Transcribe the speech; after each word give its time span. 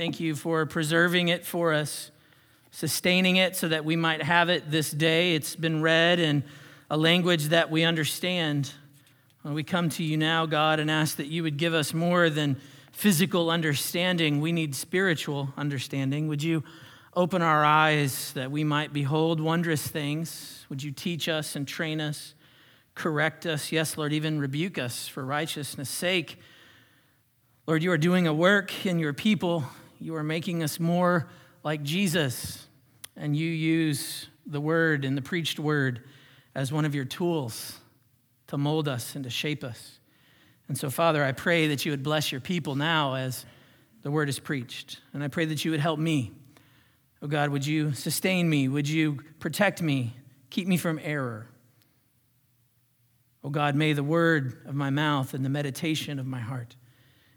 Thank 0.00 0.18
you 0.18 0.34
for 0.34 0.64
preserving 0.64 1.28
it 1.28 1.44
for 1.44 1.74
us, 1.74 2.10
sustaining 2.70 3.36
it 3.36 3.54
so 3.54 3.68
that 3.68 3.84
we 3.84 3.96
might 3.96 4.22
have 4.22 4.48
it 4.48 4.70
this 4.70 4.90
day. 4.90 5.34
It's 5.34 5.54
been 5.54 5.82
read 5.82 6.18
in 6.18 6.42
a 6.88 6.96
language 6.96 7.48
that 7.48 7.70
we 7.70 7.84
understand. 7.84 8.72
We 9.44 9.62
come 9.62 9.90
to 9.90 10.02
you 10.02 10.16
now, 10.16 10.46
God, 10.46 10.80
and 10.80 10.90
ask 10.90 11.18
that 11.18 11.26
you 11.26 11.42
would 11.42 11.58
give 11.58 11.74
us 11.74 11.92
more 11.92 12.30
than 12.30 12.56
physical 12.92 13.50
understanding. 13.50 14.40
We 14.40 14.52
need 14.52 14.74
spiritual 14.74 15.52
understanding. 15.58 16.28
Would 16.28 16.42
you 16.42 16.64
open 17.14 17.42
our 17.42 17.62
eyes 17.62 18.32
that 18.32 18.50
we 18.50 18.64
might 18.64 18.94
behold 18.94 19.38
wondrous 19.38 19.86
things? 19.86 20.64
Would 20.70 20.82
you 20.82 20.92
teach 20.92 21.28
us 21.28 21.56
and 21.56 21.68
train 21.68 22.00
us, 22.00 22.32
correct 22.94 23.44
us? 23.44 23.70
Yes, 23.70 23.98
Lord, 23.98 24.14
even 24.14 24.40
rebuke 24.40 24.78
us 24.78 25.08
for 25.08 25.26
righteousness' 25.26 25.90
sake. 25.90 26.40
Lord, 27.66 27.82
you 27.82 27.92
are 27.92 27.98
doing 27.98 28.26
a 28.26 28.32
work 28.32 28.86
in 28.86 28.98
your 28.98 29.12
people. 29.12 29.66
You 30.00 30.16
are 30.16 30.24
making 30.24 30.62
us 30.62 30.80
more 30.80 31.28
like 31.62 31.82
Jesus, 31.82 32.66
and 33.16 33.36
you 33.36 33.48
use 33.48 34.28
the 34.46 34.60
word 34.60 35.04
and 35.04 35.16
the 35.16 35.22
preached 35.22 35.58
word 35.58 36.04
as 36.54 36.72
one 36.72 36.86
of 36.86 36.94
your 36.94 37.04
tools 37.04 37.78
to 38.46 38.56
mold 38.56 38.88
us 38.88 39.14
and 39.14 39.24
to 39.24 39.30
shape 39.30 39.62
us. 39.62 40.00
And 40.68 40.78
so, 40.78 40.88
Father, 40.88 41.22
I 41.22 41.32
pray 41.32 41.68
that 41.68 41.84
you 41.84 41.92
would 41.92 42.02
bless 42.02 42.32
your 42.32 42.40
people 42.40 42.76
now 42.76 43.14
as 43.14 43.44
the 44.02 44.10
word 44.10 44.28
is 44.28 44.38
preached. 44.38 45.00
And 45.12 45.22
I 45.22 45.28
pray 45.28 45.44
that 45.44 45.64
you 45.64 45.70
would 45.72 45.80
help 45.80 45.98
me. 45.98 46.32
Oh 47.22 47.26
God, 47.26 47.50
would 47.50 47.66
you 47.66 47.92
sustain 47.92 48.48
me? 48.48 48.68
Would 48.68 48.88
you 48.88 49.18
protect 49.38 49.82
me? 49.82 50.16
Keep 50.48 50.66
me 50.66 50.78
from 50.78 50.98
error. 51.02 51.48
Oh 53.44 53.50
God, 53.50 53.74
may 53.74 53.92
the 53.92 54.02
word 54.02 54.62
of 54.66 54.74
my 54.74 54.90
mouth 54.90 55.34
and 55.34 55.44
the 55.44 55.50
meditation 55.50 56.18
of 56.18 56.26
my 56.26 56.40
heart 56.40 56.76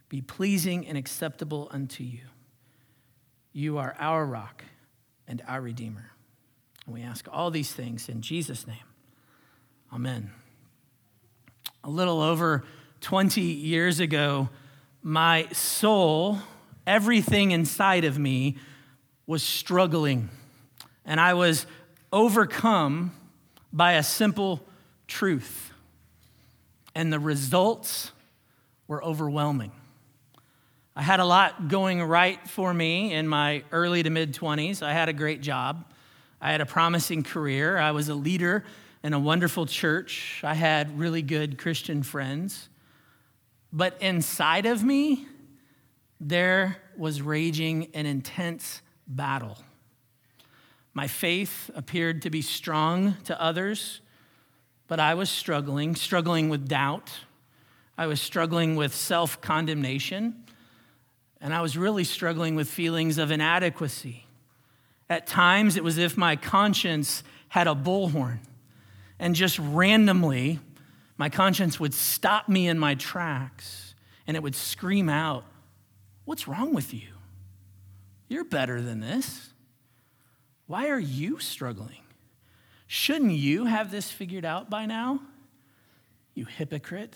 be 0.09 0.21
pleasing 0.21 0.87
and 0.87 0.97
acceptable 0.97 1.67
unto 1.71 2.03
you. 2.03 2.21
You 3.53 3.77
are 3.77 3.95
our 3.99 4.25
rock 4.25 4.63
and 5.27 5.41
our 5.47 5.61
Redeemer. 5.61 6.11
And 6.85 6.95
we 6.95 7.03
ask 7.03 7.27
all 7.31 7.51
these 7.51 7.71
things 7.71 8.09
in 8.09 8.21
Jesus' 8.21 8.65
name. 8.65 8.77
Amen. 9.93 10.31
A 11.83 11.89
little 11.89 12.19
over 12.19 12.63
20 13.01 13.41
years 13.41 13.99
ago, 13.99 14.49
my 15.03 15.47
soul, 15.51 16.39
everything 16.87 17.51
inside 17.51 18.05
of 18.05 18.17
me, 18.17 18.57
was 19.27 19.43
struggling. 19.43 20.29
And 21.05 21.19
I 21.19 21.35
was 21.35 21.67
overcome 22.11 23.11
by 23.71 23.93
a 23.93 24.03
simple 24.03 24.65
truth. 25.07 25.71
And 26.95 27.13
the 27.13 27.19
results 27.19 28.11
were 28.87 29.03
overwhelming. 29.03 29.71
I 30.95 31.01
had 31.01 31.19
a 31.19 31.25
lot 31.25 31.69
going 31.69 32.03
right 32.03 32.47
for 32.47 32.71
me 32.71 33.13
in 33.13 33.27
my 33.27 33.63
early 33.71 34.03
to 34.03 34.09
mid 34.11 34.33
20s. 34.33 34.83
I 34.83 34.93
had 34.93 35.09
a 35.09 35.13
great 35.13 35.41
job. 35.41 35.85
I 36.39 36.51
had 36.51 36.61
a 36.61 36.67
promising 36.67 37.23
career. 37.23 37.79
I 37.79 37.91
was 37.91 38.09
a 38.09 38.15
leader 38.15 38.63
in 39.01 39.13
a 39.13 39.19
wonderful 39.19 39.65
church. 39.65 40.41
I 40.43 40.53
had 40.53 40.99
really 40.99 41.23
good 41.23 41.57
Christian 41.57 42.03
friends. 42.03 42.69
But 43.71 43.99
inside 44.01 44.67
of 44.67 44.83
me, 44.83 45.25
there 46.19 46.77
was 46.95 47.23
raging 47.23 47.87
an 47.95 48.05
intense 48.05 48.83
battle. 49.07 49.57
My 50.93 51.07
faith 51.07 51.71
appeared 51.73 52.21
to 52.21 52.29
be 52.29 52.43
strong 52.43 53.15
to 53.23 53.41
others, 53.41 53.99
but 54.87 54.99
I 54.99 55.15
was 55.15 55.31
struggling, 55.31 55.95
struggling 55.95 56.49
with 56.49 56.67
doubt. 56.67 57.11
I 57.97 58.05
was 58.05 58.21
struggling 58.21 58.75
with 58.75 58.93
self 58.93 59.41
condemnation, 59.41 60.43
and 61.43 61.53
I 61.53 61.61
was 61.61 61.77
really 61.77 62.05
struggling 62.05 62.55
with 62.55 62.69
feelings 62.69 63.17
of 63.17 63.29
inadequacy. 63.29 64.25
At 65.09 65.27
times, 65.27 65.75
it 65.75 65.83
was 65.83 65.97
as 65.99 66.05
if 66.05 66.17
my 66.17 66.37
conscience 66.37 67.21
had 67.49 67.67
a 67.67 67.75
bullhorn, 67.75 68.39
and 69.19 69.35
just 69.35 69.59
randomly, 69.59 70.59
my 71.17 71.27
conscience 71.29 71.81
would 71.81 71.93
stop 71.93 72.47
me 72.47 72.67
in 72.67 72.79
my 72.79 72.95
tracks 72.95 73.93
and 74.25 74.37
it 74.37 74.41
would 74.41 74.55
scream 74.55 75.09
out, 75.09 75.43
What's 76.25 76.47
wrong 76.47 76.73
with 76.73 76.93
you? 76.93 77.09
You're 78.29 78.45
better 78.45 78.81
than 78.81 79.01
this. 79.01 79.49
Why 80.67 80.87
are 80.87 80.99
you 80.99 81.39
struggling? 81.39 82.03
Shouldn't 82.87 83.33
you 83.33 83.65
have 83.65 83.91
this 83.91 84.09
figured 84.09 84.45
out 84.45 84.69
by 84.69 84.85
now? 84.85 85.19
You 86.33 86.45
hypocrite. 86.45 87.15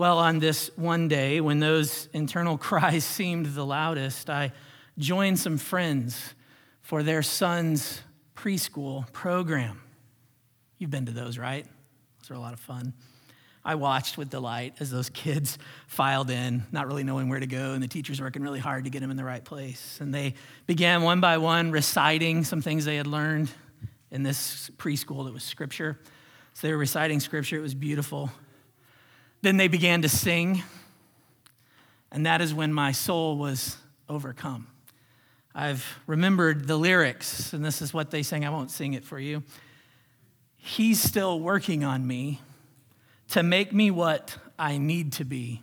Well, 0.00 0.16
on 0.16 0.38
this 0.38 0.70
one 0.76 1.08
day, 1.08 1.42
when 1.42 1.60
those 1.60 2.08
internal 2.14 2.56
cries 2.68 3.04
seemed 3.04 3.44
the 3.44 3.66
loudest, 3.66 4.30
I 4.30 4.52
joined 4.96 5.38
some 5.38 5.58
friends 5.58 6.32
for 6.80 7.02
their 7.02 7.22
son's 7.22 8.00
preschool 8.34 9.12
program. 9.12 9.82
You've 10.78 10.88
been 10.88 11.04
to 11.04 11.12
those, 11.12 11.36
right? 11.36 11.66
Those 12.22 12.30
are 12.30 12.34
a 12.34 12.40
lot 12.40 12.54
of 12.54 12.60
fun. 12.60 12.94
I 13.62 13.74
watched 13.74 14.16
with 14.16 14.30
delight 14.30 14.72
as 14.80 14.90
those 14.90 15.10
kids 15.10 15.58
filed 15.86 16.30
in, 16.30 16.62
not 16.72 16.86
really 16.86 17.04
knowing 17.04 17.28
where 17.28 17.40
to 17.40 17.46
go, 17.46 17.72
and 17.74 17.82
the 17.82 17.86
teachers 17.86 18.22
working 18.22 18.40
really 18.40 18.58
hard 18.58 18.84
to 18.84 18.90
get 18.90 19.00
them 19.00 19.10
in 19.10 19.18
the 19.18 19.24
right 19.24 19.44
place. 19.44 19.98
And 20.00 20.14
they 20.14 20.32
began 20.66 21.02
one 21.02 21.20
by 21.20 21.36
one 21.36 21.72
reciting 21.72 22.44
some 22.44 22.62
things 22.62 22.86
they 22.86 22.96
had 22.96 23.06
learned 23.06 23.50
in 24.10 24.22
this 24.22 24.70
preschool 24.78 25.26
that 25.26 25.34
was 25.34 25.42
scripture. 25.42 25.98
So 26.54 26.68
they 26.68 26.72
were 26.72 26.78
reciting 26.78 27.20
scripture, 27.20 27.58
it 27.58 27.62
was 27.62 27.74
beautiful. 27.74 28.30
Then 29.42 29.56
they 29.56 29.68
began 29.68 30.02
to 30.02 30.08
sing, 30.08 30.62
and 32.12 32.26
that 32.26 32.42
is 32.42 32.52
when 32.52 32.74
my 32.74 32.92
soul 32.92 33.38
was 33.38 33.78
overcome. 34.06 34.66
I've 35.54 35.98
remembered 36.06 36.66
the 36.66 36.76
lyrics, 36.76 37.54
and 37.54 37.64
this 37.64 37.80
is 37.80 37.94
what 37.94 38.10
they 38.10 38.22
sang. 38.22 38.44
I 38.44 38.50
won't 38.50 38.70
sing 38.70 38.92
it 38.92 39.02
for 39.02 39.18
you. 39.18 39.42
He's 40.58 41.02
still 41.02 41.40
working 41.40 41.84
on 41.84 42.06
me 42.06 42.42
to 43.30 43.42
make 43.42 43.72
me 43.72 43.90
what 43.90 44.36
I 44.58 44.76
need 44.76 45.12
to 45.14 45.24
be. 45.24 45.62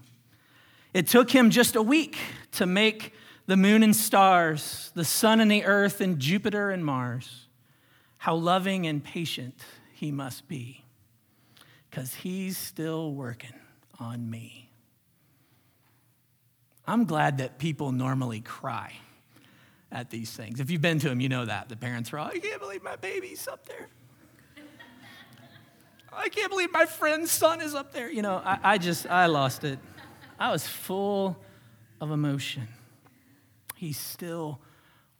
It 0.91 1.05
took 1.05 1.29
him 1.29 1.51
just 1.51 1.75
a 1.75 1.81
week 1.81 2.17
to 2.53 2.65
make 2.65 3.13
the 3.45 3.57
moon 3.57 3.83
and 3.83 3.95
stars, 3.95 4.91
the 4.95 5.05
sun 5.05 5.39
and 5.39 5.51
the 5.51 5.65
earth, 5.65 6.01
and 6.01 6.17
Jupiter 6.17 6.71
and 6.71 6.83
Mars. 6.83 7.45
How 8.17 8.33
loving 8.33 8.87
and 8.87 9.03
patient 9.03 9.61
he 9.93 10.11
must 10.11 10.47
be, 10.47 10.83
because 11.89 12.15
he's 12.15 12.57
still 12.57 13.13
working 13.13 13.53
on 13.99 14.29
me. 14.29 14.69
I'm 16.85 17.05
glad 17.05 17.39
that 17.39 17.57
people 17.57 17.91
normally 17.91 18.39
cry 18.39 18.93
at 19.91 20.09
these 20.09 20.31
things. 20.31 20.59
If 20.59 20.69
you've 20.69 20.81
been 20.81 20.99
to 20.99 21.09
them, 21.09 21.19
you 21.19 21.29
know 21.29 21.45
that. 21.45 21.69
The 21.69 21.75
parents 21.75 22.13
are 22.13 22.19
all, 22.19 22.27
I 22.27 22.39
can't 22.39 22.61
believe 22.61 22.83
my 22.83 22.95
baby's 22.95 23.47
up 23.47 23.65
there. 23.67 23.87
I 26.11 26.29
can't 26.29 26.49
believe 26.49 26.71
my 26.71 26.85
friend's 26.85 27.31
son 27.31 27.61
is 27.61 27.75
up 27.75 27.91
there. 27.91 28.09
You 28.09 28.21
know, 28.21 28.41
I, 28.43 28.59
I 28.63 28.77
just, 28.77 29.05
I 29.07 29.27
lost 29.27 29.63
it. 29.63 29.79
I 30.39 30.51
was 30.51 30.67
full 30.67 31.37
of 32.01 32.11
emotion. 32.11 32.67
He's 33.75 33.99
still 33.99 34.59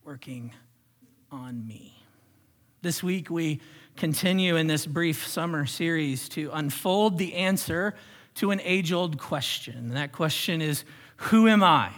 working 0.04 0.54
on 1.32 1.68
me. 1.68 1.94
This 2.82 3.04
week, 3.04 3.30
we 3.30 3.60
continue 3.96 4.56
in 4.56 4.68
this 4.68 4.86
brief 4.86 5.28
summer 5.28 5.66
series 5.66 6.30
to 6.30 6.50
unfold 6.54 7.18
the 7.18 7.36
answer 7.36 7.96
to 8.38 8.52
an 8.52 8.62
age 8.64 8.92
old 8.92 9.18
question. 9.18 9.76
And 9.78 9.92
that 9.92 10.12
question 10.12 10.62
is 10.62 10.84
Who 11.18 11.48
am 11.48 11.64
I? 11.64 11.92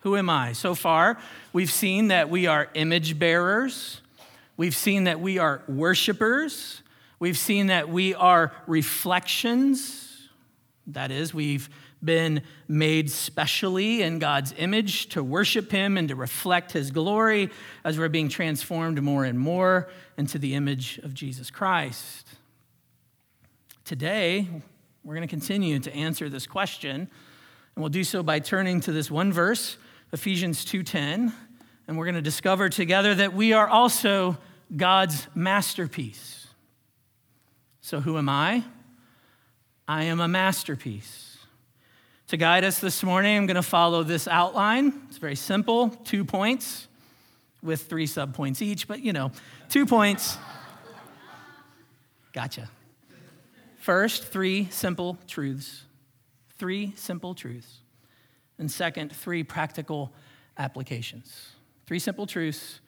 Who 0.00 0.16
am 0.16 0.30
I? 0.30 0.52
So 0.52 0.74
far, 0.74 1.18
we've 1.52 1.70
seen 1.70 2.08
that 2.08 2.30
we 2.30 2.46
are 2.46 2.68
image 2.74 3.18
bearers, 3.18 4.00
we've 4.56 4.74
seen 4.74 5.04
that 5.04 5.20
we 5.20 5.38
are 5.38 5.62
worshipers, 5.68 6.82
we've 7.18 7.38
seen 7.38 7.66
that 7.66 7.88
we 7.88 8.14
are 8.14 8.52
reflections. 8.66 10.06
That 10.86 11.10
is, 11.10 11.34
we've 11.34 11.68
been 12.02 12.42
made 12.66 13.10
specially 13.10 14.02
in 14.02 14.18
God's 14.18 14.54
image 14.56 15.10
to 15.10 15.22
worship 15.22 15.70
Him 15.70 15.98
and 15.98 16.08
to 16.08 16.16
reflect 16.16 16.72
His 16.72 16.90
glory 16.90 17.50
as 17.84 17.98
we're 17.98 18.08
being 18.08 18.30
transformed 18.30 19.02
more 19.02 19.24
and 19.24 19.38
more 19.38 19.88
into 20.16 20.38
the 20.38 20.54
image 20.54 20.98
of 20.98 21.12
Jesus 21.12 21.50
Christ. 21.50 22.26
Today, 23.84 24.48
we're 25.04 25.14
going 25.14 25.26
to 25.26 25.32
continue 25.32 25.78
to 25.78 25.94
answer 25.94 26.28
this 26.28 26.46
question, 26.46 27.00
and 27.00 27.08
we'll 27.76 27.88
do 27.88 28.04
so 28.04 28.22
by 28.22 28.38
turning 28.38 28.80
to 28.80 28.92
this 28.92 29.10
one 29.10 29.32
verse 29.32 29.78
Ephesians 30.12 30.64
2:10, 30.64 31.32
and 31.86 31.98
we're 31.98 32.04
going 32.04 32.14
to 32.16 32.22
discover 32.22 32.68
together 32.68 33.14
that 33.14 33.32
we 33.32 33.52
are 33.52 33.68
also 33.68 34.36
God's 34.76 35.26
masterpiece. 35.34 36.48
So 37.80 38.00
who 38.00 38.18
am 38.18 38.28
I? 38.28 38.64
I 39.88 40.04
am 40.04 40.20
a 40.20 40.28
masterpiece. 40.28 41.38
To 42.28 42.36
guide 42.36 42.62
us 42.62 42.78
this 42.78 43.02
morning, 43.02 43.36
I'm 43.36 43.46
going 43.46 43.56
to 43.56 43.62
follow 43.62 44.04
this 44.04 44.28
outline. 44.28 44.92
It's 45.08 45.18
very 45.18 45.34
simple, 45.34 45.88
two 45.88 46.24
points 46.24 46.86
with 47.62 47.82
three 47.82 48.06
subpoints 48.06 48.62
each, 48.62 48.86
but 48.86 49.00
you 49.00 49.12
know, 49.12 49.32
two 49.68 49.86
points. 49.86 50.38
Gotcha. 52.32 52.68
First, 53.80 54.24
three 54.24 54.68
simple 54.70 55.16
truths. 55.26 55.84
Three 56.58 56.92
simple 56.96 57.34
truths. 57.34 57.78
And 58.58 58.70
second, 58.70 59.10
three 59.10 59.42
practical 59.42 60.12
applications. 60.58 61.52
Three 61.86 61.98
simple 61.98 62.26
truths, 62.26 62.80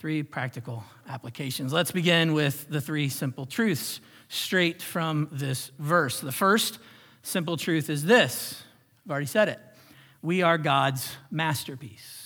three 0.00 0.24
practical 0.24 0.82
applications. 1.08 1.72
Let's 1.72 1.92
begin 1.92 2.32
with 2.32 2.68
the 2.68 2.80
three 2.80 3.08
simple 3.08 3.46
truths 3.46 4.00
straight 4.28 4.82
from 4.82 5.28
this 5.30 5.70
verse. 5.78 6.20
The 6.20 6.32
first 6.32 6.80
simple 7.22 7.56
truth 7.56 7.88
is 7.88 8.04
this 8.04 8.64
I've 9.06 9.12
already 9.12 9.26
said 9.26 9.48
it. 9.48 9.60
We 10.22 10.42
are 10.42 10.58
God's 10.58 11.16
masterpiece. 11.30 12.21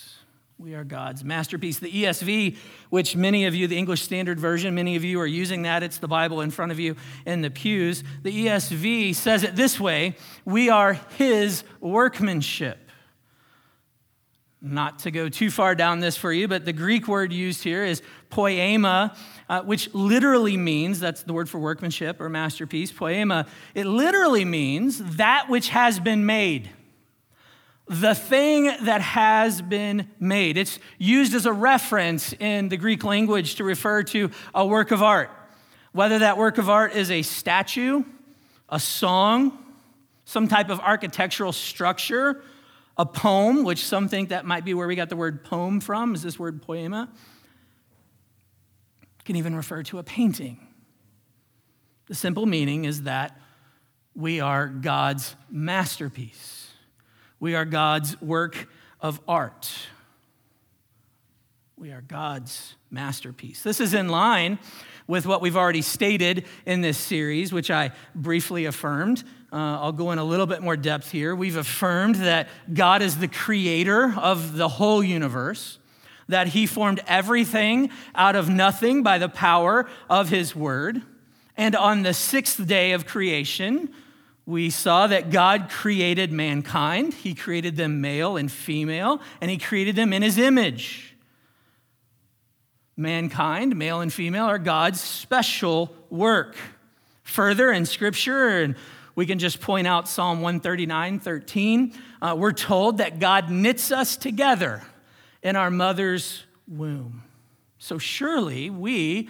We 0.59 0.73
are 0.73 0.83
God's 0.83 1.23
masterpiece. 1.23 1.77
The 1.77 1.91
ESV, 1.91 2.57
which 2.89 3.15
many 3.15 3.45
of 3.45 3.53
you, 3.53 3.67
the 3.67 3.77
English 3.77 4.01
Standard 4.01 4.39
Version, 4.39 4.73
many 4.73 4.95
of 4.95 5.03
you 5.03 5.19
are 5.19 5.27
using 5.27 5.61
that. 5.61 5.83
It's 5.83 5.99
the 5.99 6.07
Bible 6.07 6.41
in 6.41 6.49
front 6.49 6.71
of 6.71 6.79
you 6.79 6.95
in 7.27 7.41
the 7.41 7.51
pews. 7.51 8.03
The 8.23 8.47
ESV 8.47 9.13
says 9.13 9.43
it 9.43 9.55
this 9.55 9.79
way 9.79 10.15
We 10.45 10.69
are 10.69 10.93
His 10.93 11.63
workmanship. 11.79 12.79
Not 14.59 14.97
to 14.99 15.11
go 15.11 15.29
too 15.29 15.51
far 15.51 15.75
down 15.75 15.99
this 15.99 16.17
for 16.17 16.33
you, 16.33 16.47
but 16.47 16.65
the 16.65 16.73
Greek 16.73 17.07
word 17.07 17.31
used 17.31 17.63
here 17.63 17.83
is 17.83 18.01
poema, 18.31 19.15
uh, 19.47 19.61
which 19.61 19.93
literally 19.93 20.57
means 20.57 20.99
that's 20.99 21.21
the 21.21 21.33
word 21.33 21.47
for 21.47 21.59
workmanship 21.59 22.19
or 22.19 22.29
masterpiece. 22.29 22.91
Poema, 22.91 23.45
it 23.75 23.85
literally 23.85 24.43
means 24.43 25.17
that 25.17 25.49
which 25.49 25.69
has 25.69 25.99
been 25.99 26.25
made 26.25 26.71
the 27.87 28.13
thing 28.13 28.65
that 28.83 29.01
has 29.01 29.61
been 29.61 30.09
made. 30.19 30.57
It's 30.57 30.79
used 30.97 31.33
as 31.33 31.45
a 31.45 31.53
reference 31.53 32.33
in 32.33 32.69
the 32.69 32.77
Greek 32.77 33.03
language 33.03 33.55
to 33.55 33.63
refer 33.63 34.03
to 34.03 34.29
a 34.53 34.65
work 34.65 34.91
of 34.91 35.01
art, 35.01 35.29
whether 35.93 36.19
that 36.19 36.37
work 36.37 36.57
of 36.57 36.69
art 36.69 36.93
is 36.93 37.09
a 37.09 37.21
statue, 37.21 38.03
a 38.69 38.79
song, 38.79 39.57
some 40.25 40.47
type 40.47 40.69
of 40.69 40.79
architectural 40.81 41.53
structure, 41.53 42.43
a 42.97 43.05
poem, 43.05 43.63
which 43.63 43.85
some 43.85 44.09
think 44.09 44.29
that 44.29 44.45
might 44.45 44.65
be 44.65 44.73
where 44.73 44.87
we 44.87 44.95
got 44.95 45.09
the 45.09 45.15
word 45.15 45.43
poem 45.43 45.79
from, 45.79 46.13
is 46.13 46.23
this 46.23 46.37
word 46.37 46.61
poema. 46.61 47.09
Can 49.23 49.35
even 49.35 49.55
refer 49.55 49.83
to 49.83 49.99
a 49.99 50.03
painting. 50.03 50.65
The 52.07 52.15
simple 52.15 52.45
meaning 52.45 52.85
is 52.85 53.03
that 53.03 53.37
we 54.15 54.39
are 54.39 54.67
God's 54.67 55.35
masterpiece. 55.49 56.56
We 57.39 57.53
are 57.53 57.65
God's 57.65 58.19
work 58.19 58.67
of 58.99 59.19
art. 59.27 59.69
We 61.77 61.91
are 61.91 62.01
God's 62.01 62.73
masterpiece. 62.89 63.61
This 63.61 63.79
is 63.79 63.93
in 63.93 64.09
line 64.09 64.57
with 65.05 65.27
what 65.27 65.39
we've 65.41 65.55
already 65.55 65.83
stated 65.83 66.45
in 66.65 66.81
this 66.81 66.97
series, 66.97 67.53
which 67.53 67.69
I 67.69 67.91
briefly 68.15 68.65
affirmed. 68.65 69.23
Uh, 69.53 69.55
I'll 69.55 69.91
go 69.91 70.11
in 70.11 70.17
a 70.17 70.23
little 70.23 70.47
bit 70.47 70.63
more 70.63 70.75
depth 70.75 71.11
here. 71.11 71.35
We've 71.35 71.55
affirmed 71.55 72.15
that 72.15 72.49
God 72.73 73.03
is 73.03 73.17
the 73.17 73.27
creator 73.27 74.15
of 74.17 74.57
the 74.57 74.67
whole 74.67 75.03
universe, 75.03 75.77
that 76.27 76.47
He 76.47 76.65
formed 76.65 77.01
everything 77.05 77.91
out 78.15 78.35
of 78.35 78.49
nothing 78.49 79.03
by 79.03 79.19
the 79.19 79.29
power 79.29 79.87
of 80.09 80.29
His 80.29 80.55
word. 80.55 81.03
And 81.55 81.75
on 81.75 82.01
the 82.01 82.15
sixth 82.15 82.65
day 82.65 82.93
of 82.93 83.05
creation, 83.05 83.93
we 84.47 84.69
saw 84.69 85.07
that 85.07 85.29
God 85.29 85.69
created 85.69 86.31
mankind. 86.31 87.13
He 87.13 87.35
created 87.35 87.75
them 87.75 87.99
male 87.99 88.37
and 88.37 88.49
female, 88.49 89.21
and 89.41 89.51
He 89.51 89.57
created 89.57 89.97
them 89.97 90.13
in 90.13 90.21
His 90.21 90.37
image. 90.37 91.13
Mankind, 92.95 93.75
male 93.75 93.99
and 93.99 94.11
female, 94.11 94.45
are 94.45 94.57
God's 94.57 95.01
special 95.01 95.93
work. 96.09 96.55
Further 97.23 97.73
in 97.73 97.85
Scripture, 97.85 98.61
and 98.61 98.77
we 99.15 99.25
can 99.25 99.37
just 99.37 99.59
point 99.59 99.85
out 99.85 100.07
Psalm 100.07 100.39
139 100.39 101.19
13, 101.19 101.93
uh, 102.21 102.33
we're 102.37 102.53
told 102.53 102.99
that 102.99 103.19
God 103.19 103.51
knits 103.51 103.91
us 103.91 104.15
together 104.15 104.81
in 105.43 105.57
our 105.57 105.69
mother's 105.69 106.45
womb. 106.69 107.21
So 107.79 107.97
surely 107.97 108.69
we, 108.69 109.27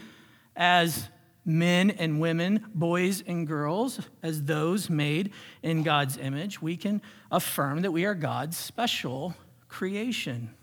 as 0.56 1.10
men 1.48 1.90
and 1.90 2.20
women, 2.20 2.66
boys 2.76 3.24
and 3.26 3.48
girls, 3.48 4.02
as 4.22 4.44
those 4.44 4.90
made 4.90 5.32
in 5.64 5.82
God's 5.82 6.18
image, 6.18 6.62
we 6.62 6.76
can 6.76 7.02
affirm 7.32 7.82
that 7.82 7.92
we 7.92 8.06
are 8.06 8.14
God's 8.14 8.58
special 8.58 9.34
creation. 9.70 10.54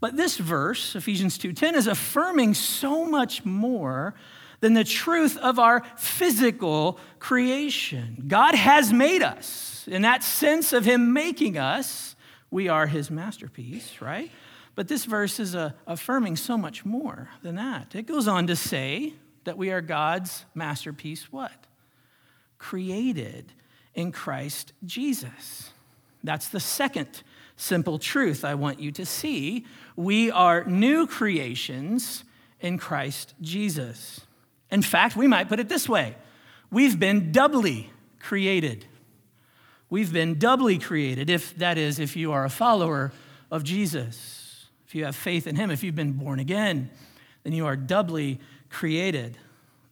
But 0.00 0.16
this 0.16 0.38
verse, 0.38 0.96
Ephesians 0.96 1.36
2:10 1.36 1.74
is 1.74 1.86
affirming 1.86 2.54
so 2.54 3.04
much 3.04 3.44
more 3.44 4.14
than 4.60 4.72
the 4.74 4.84
truth 4.84 5.36
of 5.36 5.58
our 5.58 5.82
physical 5.96 6.98
creation. 7.18 8.24
God 8.26 8.54
has 8.54 8.92
made 8.92 9.22
us. 9.22 9.86
In 9.86 10.02
that 10.02 10.22
sense 10.22 10.72
of 10.72 10.84
him 10.84 11.12
making 11.12 11.58
us, 11.58 12.16
we 12.50 12.68
are 12.68 12.86
his 12.86 13.10
masterpiece, 13.10 14.00
right? 14.00 14.30
But 14.74 14.88
this 14.88 15.04
verse 15.04 15.38
is 15.38 15.54
uh, 15.54 15.72
affirming 15.86 16.36
so 16.36 16.56
much 16.56 16.84
more 16.84 17.28
than 17.42 17.56
that. 17.56 17.94
It 17.94 18.06
goes 18.06 18.28
on 18.28 18.46
to 18.46 18.56
say, 18.56 19.14
that 19.44 19.58
we 19.58 19.70
are 19.70 19.80
God's 19.80 20.44
masterpiece, 20.54 21.32
what? 21.32 21.66
Created 22.58 23.52
in 23.94 24.12
Christ 24.12 24.72
Jesus. 24.84 25.70
That's 26.22 26.48
the 26.48 26.60
second 26.60 27.22
simple 27.56 27.98
truth 27.98 28.44
I 28.44 28.54
want 28.54 28.80
you 28.80 28.90
to 28.92 29.06
see. 29.06 29.66
We 29.96 30.30
are 30.30 30.64
new 30.64 31.06
creations 31.06 32.24
in 32.60 32.78
Christ 32.78 33.34
Jesus. 33.40 34.20
In 34.70 34.82
fact, 34.82 35.16
we 35.16 35.26
might 35.26 35.48
put 35.48 35.60
it 35.60 35.68
this 35.68 35.88
way 35.88 36.16
we've 36.70 36.98
been 36.98 37.32
doubly 37.32 37.90
created. 38.20 38.86
We've 39.88 40.12
been 40.12 40.38
doubly 40.38 40.78
created, 40.78 41.28
if 41.28 41.56
that 41.56 41.76
is, 41.76 41.98
if 41.98 42.14
you 42.14 42.30
are 42.30 42.44
a 42.44 42.50
follower 42.50 43.12
of 43.50 43.64
Jesus, 43.64 44.68
if 44.86 44.94
you 44.94 45.04
have 45.04 45.16
faith 45.16 45.48
in 45.48 45.56
Him, 45.56 45.70
if 45.70 45.82
you've 45.82 45.96
been 45.96 46.12
born 46.12 46.38
again, 46.38 46.90
then 47.42 47.52
you 47.52 47.66
are 47.66 47.76
doubly 47.76 48.38
created. 48.70 49.36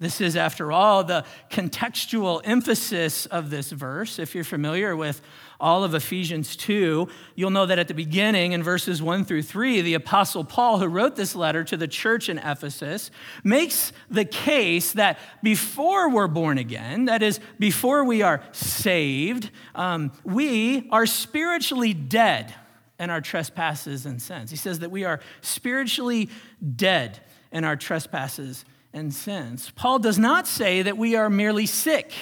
This 0.01 0.21
is, 0.21 0.37
after 0.37 0.71
all, 0.71 1.03
the 1.03 1.25
contextual 1.51 2.41
emphasis 2.45 3.27
of 3.27 3.51
this 3.51 3.73
verse. 3.73 4.21
If 4.21 4.33
you're 4.33 4.45
familiar 4.45 4.95
with 4.95 5.21
all 5.59 5.83
of 5.83 5.93
Ephesians 5.93 6.55
2, 6.55 7.09
you'll 7.35 7.51
know 7.51 7.67
that 7.67 7.81
at 7.81 7.89
the 7.89 7.95
beginning, 7.95 8.53
in 8.53 8.63
verses 8.63 9.03
1 9.03 9.25
through 9.25 9.43
3, 9.43 9.81
the 9.81 9.95
Apostle 9.95 10.45
Paul, 10.45 10.79
who 10.79 10.87
wrote 10.87 11.17
this 11.17 11.35
letter 11.35 11.65
to 11.65 11.77
the 11.77 11.89
church 11.89 12.29
in 12.29 12.39
Ephesus, 12.39 13.11
makes 13.43 13.93
the 14.09 14.25
case 14.25 14.93
that 14.93 15.19
before 15.43 16.11
we're 16.11 16.29
born 16.29 16.59
again, 16.59 17.07
that 17.07 17.21
is, 17.25 17.41
before 17.59 18.05
we 18.05 18.23
are 18.23 18.41
saved, 18.53 19.51
um, 19.75 20.13
we 20.23 20.89
are 20.91 21.07
spiritually 21.07 21.93
dead 21.93 22.55
in 23.01 23.11
our 23.11 23.21
trespasses 23.21 24.07
and 24.07 24.23
sins. 24.23 24.53
He 24.53 24.57
says 24.57 24.79
that 24.79 24.93
we 24.93 25.05
are 25.05 25.19
spiritually 25.41 26.29
dead 26.77 27.21
in 27.53 27.65
our 27.65 27.77
trespasses 27.77 28.65
and 28.93 29.13
sins. 29.13 29.73
Paul 29.77 29.99
does 29.99 30.19
not 30.19 30.47
say 30.47 30.83
that 30.83 30.97
we 30.97 31.17
are 31.17 31.31
merely 31.31 31.67
sick 31.67 32.13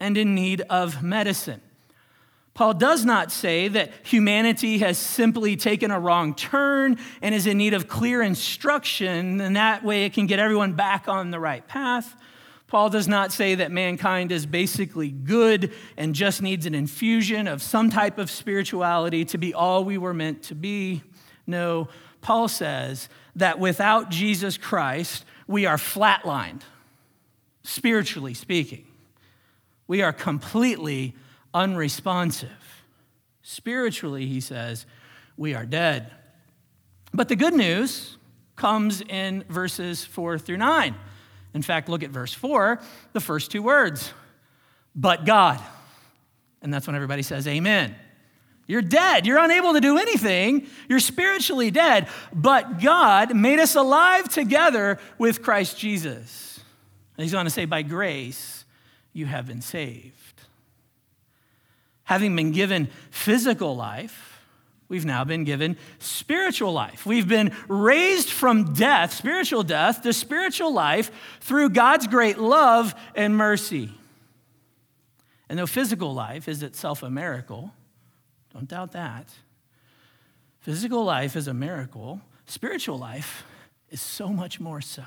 and 0.00 0.16
in 0.16 0.34
need 0.34 0.60
of 0.62 1.02
medicine. 1.02 1.60
Paul 2.54 2.74
does 2.74 3.04
not 3.04 3.30
say 3.30 3.68
that 3.68 3.92
humanity 4.02 4.78
has 4.78 4.98
simply 4.98 5.54
taken 5.56 5.92
a 5.92 6.00
wrong 6.00 6.34
turn 6.34 6.98
and 7.22 7.32
is 7.32 7.46
in 7.46 7.56
need 7.56 7.72
of 7.72 7.86
clear 7.86 8.20
instruction, 8.20 9.40
and 9.40 9.54
that 9.54 9.84
way 9.84 10.06
it 10.06 10.12
can 10.12 10.26
get 10.26 10.40
everyone 10.40 10.72
back 10.72 11.06
on 11.06 11.30
the 11.30 11.38
right 11.38 11.66
path. 11.68 12.16
Paul 12.66 12.90
does 12.90 13.06
not 13.06 13.32
say 13.32 13.54
that 13.54 13.70
mankind 13.70 14.32
is 14.32 14.44
basically 14.44 15.10
good 15.10 15.72
and 15.96 16.14
just 16.14 16.42
needs 16.42 16.66
an 16.66 16.74
infusion 16.74 17.46
of 17.46 17.62
some 17.62 17.90
type 17.90 18.18
of 18.18 18.28
spirituality 18.28 19.24
to 19.26 19.38
be 19.38 19.54
all 19.54 19.84
we 19.84 19.96
were 19.96 20.12
meant 20.12 20.42
to 20.44 20.56
be. 20.56 21.02
No, 21.46 21.88
Paul 22.20 22.48
says 22.48 23.08
that 23.36 23.58
without 23.58 24.10
Jesus 24.10 24.56
Christ, 24.56 25.24
we 25.46 25.66
are 25.66 25.76
flatlined, 25.76 26.62
spiritually 27.62 28.34
speaking. 28.34 28.86
We 29.86 30.02
are 30.02 30.12
completely 30.12 31.14
unresponsive. 31.54 32.50
Spiritually, 33.42 34.26
he 34.26 34.40
says, 34.40 34.84
we 35.36 35.54
are 35.54 35.64
dead. 35.64 36.12
But 37.12 37.28
the 37.28 37.36
good 37.36 37.54
news 37.54 38.18
comes 38.56 39.00
in 39.00 39.44
verses 39.48 40.04
four 40.04 40.38
through 40.38 40.58
nine. 40.58 40.94
In 41.54 41.62
fact, 41.62 41.88
look 41.88 42.02
at 42.02 42.10
verse 42.10 42.34
four, 42.34 42.80
the 43.12 43.20
first 43.20 43.50
two 43.50 43.62
words, 43.62 44.12
but 44.94 45.24
God. 45.24 45.60
And 46.60 46.74
that's 46.74 46.86
when 46.86 46.96
everybody 46.96 47.22
says, 47.22 47.46
Amen. 47.46 47.94
You're 48.68 48.82
dead. 48.82 49.26
You're 49.26 49.38
unable 49.38 49.72
to 49.72 49.80
do 49.80 49.96
anything. 49.96 50.66
You're 50.88 51.00
spiritually 51.00 51.70
dead. 51.70 52.06
But 52.34 52.80
God 52.80 53.34
made 53.34 53.58
us 53.58 53.74
alive 53.74 54.28
together 54.28 54.98
with 55.16 55.42
Christ 55.42 55.78
Jesus. 55.78 56.60
And 57.16 57.24
he's 57.24 57.32
going 57.32 57.46
to 57.46 57.50
say, 57.50 57.64
by 57.64 57.80
grace, 57.82 58.66
you 59.14 59.24
have 59.24 59.46
been 59.46 59.62
saved. 59.62 60.14
Having 62.04 62.36
been 62.36 62.52
given 62.52 62.90
physical 63.10 63.74
life, 63.74 64.42
we've 64.88 65.06
now 65.06 65.24
been 65.24 65.44
given 65.44 65.78
spiritual 65.98 66.72
life. 66.72 67.06
We've 67.06 67.28
been 67.28 67.56
raised 67.68 68.28
from 68.28 68.74
death, 68.74 69.14
spiritual 69.14 69.62
death, 69.62 70.02
to 70.02 70.12
spiritual 70.12 70.74
life 70.74 71.10
through 71.40 71.70
God's 71.70 72.06
great 72.06 72.36
love 72.36 72.94
and 73.14 73.34
mercy. 73.34 73.92
And 75.48 75.58
though 75.58 75.66
physical 75.66 76.12
life 76.12 76.48
is 76.48 76.62
itself 76.62 77.02
a 77.02 77.08
miracle, 77.08 77.72
don't 78.52 78.68
doubt 78.68 78.92
that. 78.92 79.28
Physical 80.60 81.04
life 81.04 81.36
is 81.36 81.48
a 81.48 81.54
miracle, 81.54 82.20
spiritual 82.46 82.98
life 82.98 83.44
is 83.90 84.00
so 84.00 84.28
much 84.28 84.60
more 84.60 84.80
so. 84.80 85.04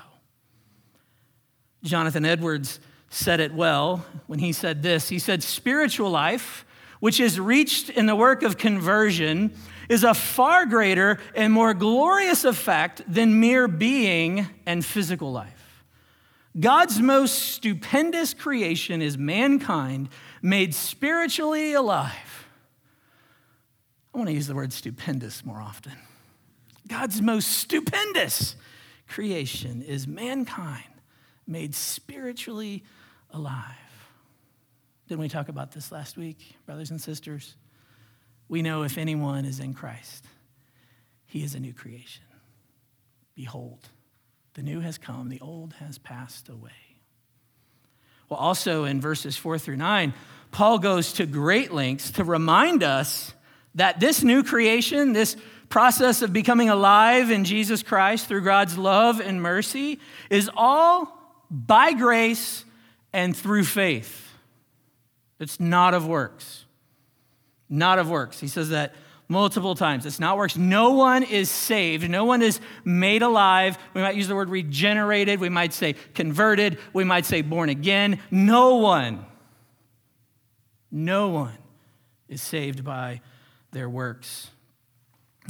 Jonathan 1.82 2.24
Edwards 2.24 2.80
said 3.10 3.40
it 3.40 3.52
well 3.52 4.04
when 4.26 4.38
he 4.38 4.52
said 4.52 4.82
this. 4.82 5.08
He 5.08 5.18
said, 5.18 5.42
Spiritual 5.42 6.10
life, 6.10 6.64
which 7.00 7.20
is 7.20 7.38
reached 7.38 7.90
in 7.90 8.06
the 8.06 8.16
work 8.16 8.42
of 8.42 8.56
conversion, 8.56 9.52
is 9.88 10.04
a 10.04 10.14
far 10.14 10.64
greater 10.64 11.18
and 11.34 11.52
more 11.52 11.74
glorious 11.74 12.44
effect 12.44 13.02
than 13.06 13.40
mere 13.40 13.68
being 13.68 14.46
and 14.64 14.84
physical 14.84 15.32
life. 15.32 15.84
God's 16.58 17.00
most 17.00 17.34
stupendous 17.34 18.34
creation 18.34 19.02
is 19.02 19.16
mankind 19.16 20.08
made 20.42 20.74
spiritually 20.74 21.72
alive. 21.72 22.31
I 24.14 24.18
want 24.18 24.28
to 24.28 24.34
use 24.34 24.46
the 24.46 24.54
word 24.54 24.72
stupendous 24.72 25.44
more 25.44 25.60
often. 25.60 25.94
God's 26.86 27.22
most 27.22 27.48
stupendous 27.48 28.56
creation 29.08 29.82
is 29.82 30.06
mankind 30.06 30.84
made 31.46 31.74
spiritually 31.74 32.84
alive. 33.30 33.76
Didn't 35.08 35.20
we 35.20 35.28
talk 35.28 35.48
about 35.48 35.72
this 35.72 35.90
last 35.90 36.16
week, 36.16 36.56
brothers 36.66 36.90
and 36.90 37.00
sisters? 37.00 37.54
We 38.48 38.62
know 38.62 38.82
if 38.82 38.98
anyone 38.98 39.44
is 39.44 39.60
in 39.60 39.74
Christ, 39.74 40.26
he 41.26 41.42
is 41.42 41.54
a 41.54 41.60
new 41.60 41.72
creation. 41.72 42.24
Behold, 43.34 43.88
the 44.54 44.62
new 44.62 44.80
has 44.80 44.98
come, 44.98 45.30
the 45.30 45.40
old 45.40 45.72
has 45.74 45.96
passed 45.96 46.48
away. 46.50 46.70
Well, 48.28 48.38
also 48.38 48.84
in 48.84 49.00
verses 49.00 49.36
four 49.36 49.58
through 49.58 49.76
nine, 49.76 50.12
Paul 50.50 50.78
goes 50.78 51.14
to 51.14 51.26
great 51.26 51.72
lengths 51.72 52.10
to 52.12 52.24
remind 52.24 52.82
us 52.82 53.32
that 53.74 54.00
this 54.00 54.22
new 54.22 54.42
creation, 54.42 55.12
this 55.12 55.36
process 55.68 56.22
of 56.22 56.32
becoming 56.32 56.68
alive 56.68 57.30
in 57.30 57.44
Jesus 57.44 57.82
Christ 57.82 58.26
through 58.26 58.42
God's 58.42 58.76
love 58.76 59.20
and 59.20 59.40
mercy, 59.40 59.98
is 60.28 60.50
all 60.54 61.18
by 61.50 61.92
grace 61.92 62.64
and 63.12 63.36
through 63.36 63.64
faith. 63.64 64.30
It's 65.40 65.58
not 65.58 65.94
of 65.94 66.06
works. 66.06 66.66
Not 67.68 67.98
of 67.98 68.08
works. 68.10 68.38
He 68.38 68.48
says 68.48 68.68
that 68.68 68.94
multiple 69.28 69.74
times. 69.74 70.04
It's 70.04 70.20
not 70.20 70.36
works. 70.36 70.56
No 70.56 70.90
one 70.90 71.22
is 71.22 71.50
saved. 71.50 72.08
No 72.08 72.24
one 72.24 72.42
is 72.42 72.60
made 72.84 73.22
alive. 73.22 73.78
We 73.94 74.02
might 74.02 74.14
use 74.14 74.28
the 74.28 74.34
word 74.34 74.50
regenerated. 74.50 75.40
We 75.40 75.48
might 75.48 75.72
say 75.72 75.94
converted. 76.14 76.78
We 76.92 77.04
might 77.04 77.24
say 77.24 77.40
born 77.40 77.70
again. 77.70 78.20
No 78.30 78.76
one, 78.76 79.24
no 80.90 81.30
one 81.30 81.56
is 82.28 82.42
saved 82.42 82.84
by 82.84 83.22
their 83.72 83.88
works. 83.88 84.50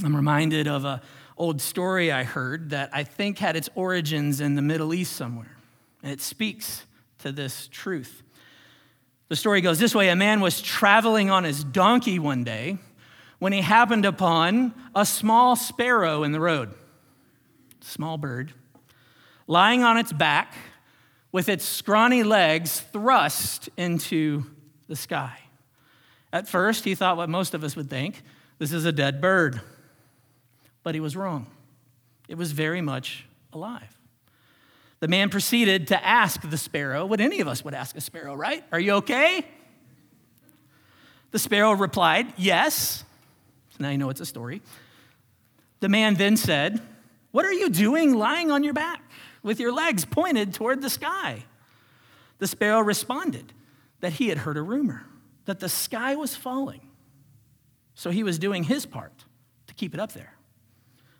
I'm 0.03 0.15
reminded 0.15 0.67
of 0.67 0.85
an 0.85 1.01
old 1.37 1.61
story 1.61 2.11
I 2.11 2.23
heard 2.23 2.71
that 2.71 2.89
I 2.93 3.03
think 3.03 3.37
had 3.37 3.55
its 3.55 3.69
origins 3.75 4.41
in 4.41 4.55
the 4.55 4.61
Middle 4.61 4.93
East 4.93 5.13
somewhere. 5.13 5.55
And 6.01 6.11
it 6.11 6.21
speaks 6.21 6.85
to 7.19 7.31
this 7.31 7.67
truth. 7.67 8.23
The 9.29 9.35
story 9.35 9.61
goes 9.61 9.79
this 9.79 9.93
way 9.93 10.09
A 10.09 10.15
man 10.15 10.41
was 10.41 10.61
traveling 10.61 11.29
on 11.29 11.43
his 11.43 11.63
donkey 11.63 12.19
one 12.19 12.43
day 12.43 12.77
when 13.39 13.53
he 13.53 13.61
happened 13.61 14.05
upon 14.05 14.73
a 14.95 15.05
small 15.05 15.55
sparrow 15.55 16.23
in 16.23 16.31
the 16.31 16.39
road, 16.39 16.73
small 17.81 18.17
bird, 18.17 18.53
lying 19.47 19.83
on 19.83 19.97
its 19.97 20.13
back 20.13 20.53
with 21.31 21.49
its 21.49 21.65
scrawny 21.65 22.23
legs 22.23 22.79
thrust 22.79 23.69
into 23.75 24.45
the 24.87 24.95
sky. 24.95 25.42
At 26.33 26.47
first, 26.47 26.83
he 26.83 26.95
thought 26.95 27.15
what 27.15 27.29
most 27.29 27.53
of 27.53 27.63
us 27.63 27.75
would 27.75 27.91
think 27.91 28.23
this 28.57 28.73
is 28.73 28.85
a 28.85 28.91
dead 28.91 29.21
bird. 29.21 29.61
But 30.81 30.95
he 30.95 30.99
was 30.99 31.15
wrong. 31.15 31.45
It 32.27 32.35
was 32.35 32.51
very 32.51 32.81
much 32.81 33.25
alive. 33.53 33.97
The 34.99 35.07
man 35.07 35.29
proceeded 35.29 35.87
to 35.89 36.05
ask 36.05 36.41
the 36.49 36.57
sparrow 36.57 37.05
what 37.05 37.21
any 37.21 37.39
of 37.39 37.47
us 37.47 37.63
would 37.63 37.75
ask 37.75 37.95
a 37.95 38.01
sparrow, 38.01 38.33
right? 38.35 38.63
Are 38.71 38.79
you 38.79 38.93
okay? 38.93 39.45
The 41.31 41.39
sparrow 41.39 41.73
replied, 41.73 42.33
Yes. 42.35 43.03
So 43.69 43.77
now 43.79 43.89
you 43.89 43.97
know 43.97 44.09
it's 44.09 44.21
a 44.21 44.25
story. 44.25 44.61
The 45.81 45.89
man 45.89 46.15
then 46.15 46.35
said, 46.35 46.81
What 47.31 47.45
are 47.45 47.53
you 47.53 47.69
doing 47.69 48.15
lying 48.15 48.49
on 48.49 48.63
your 48.63 48.73
back 48.73 49.03
with 49.43 49.59
your 49.59 49.71
legs 49.71 50.03
pointed 50.03 50.53
toward 50.53 50.81
the 50.81 50.89
sky? 50.89 51.43
The 52.39 52.47
sparrow 52.47 52.79
responded 52.79 53.53
that 53.99 54.13
he 54.13 54.29
had 54.29 54.39
heard 54.39 54.57
a 54.57 54.61
rumor 54.61 55.05
that 55.45 55.59
the 55.59 55.69
sky 55.69 56.15
was 56.15 56.35
falling. 56.35 56.81
So 57.95 58.09
he 58.09 58.23
was 58.23 58.39
doing 58.39 58.63
his 58.63 58.85
part 58.85 59.25
to 59.67 59.73
keep 59.73 59.93
it 59.93 59.99
up 59.99 60.13
there 60.13 60.33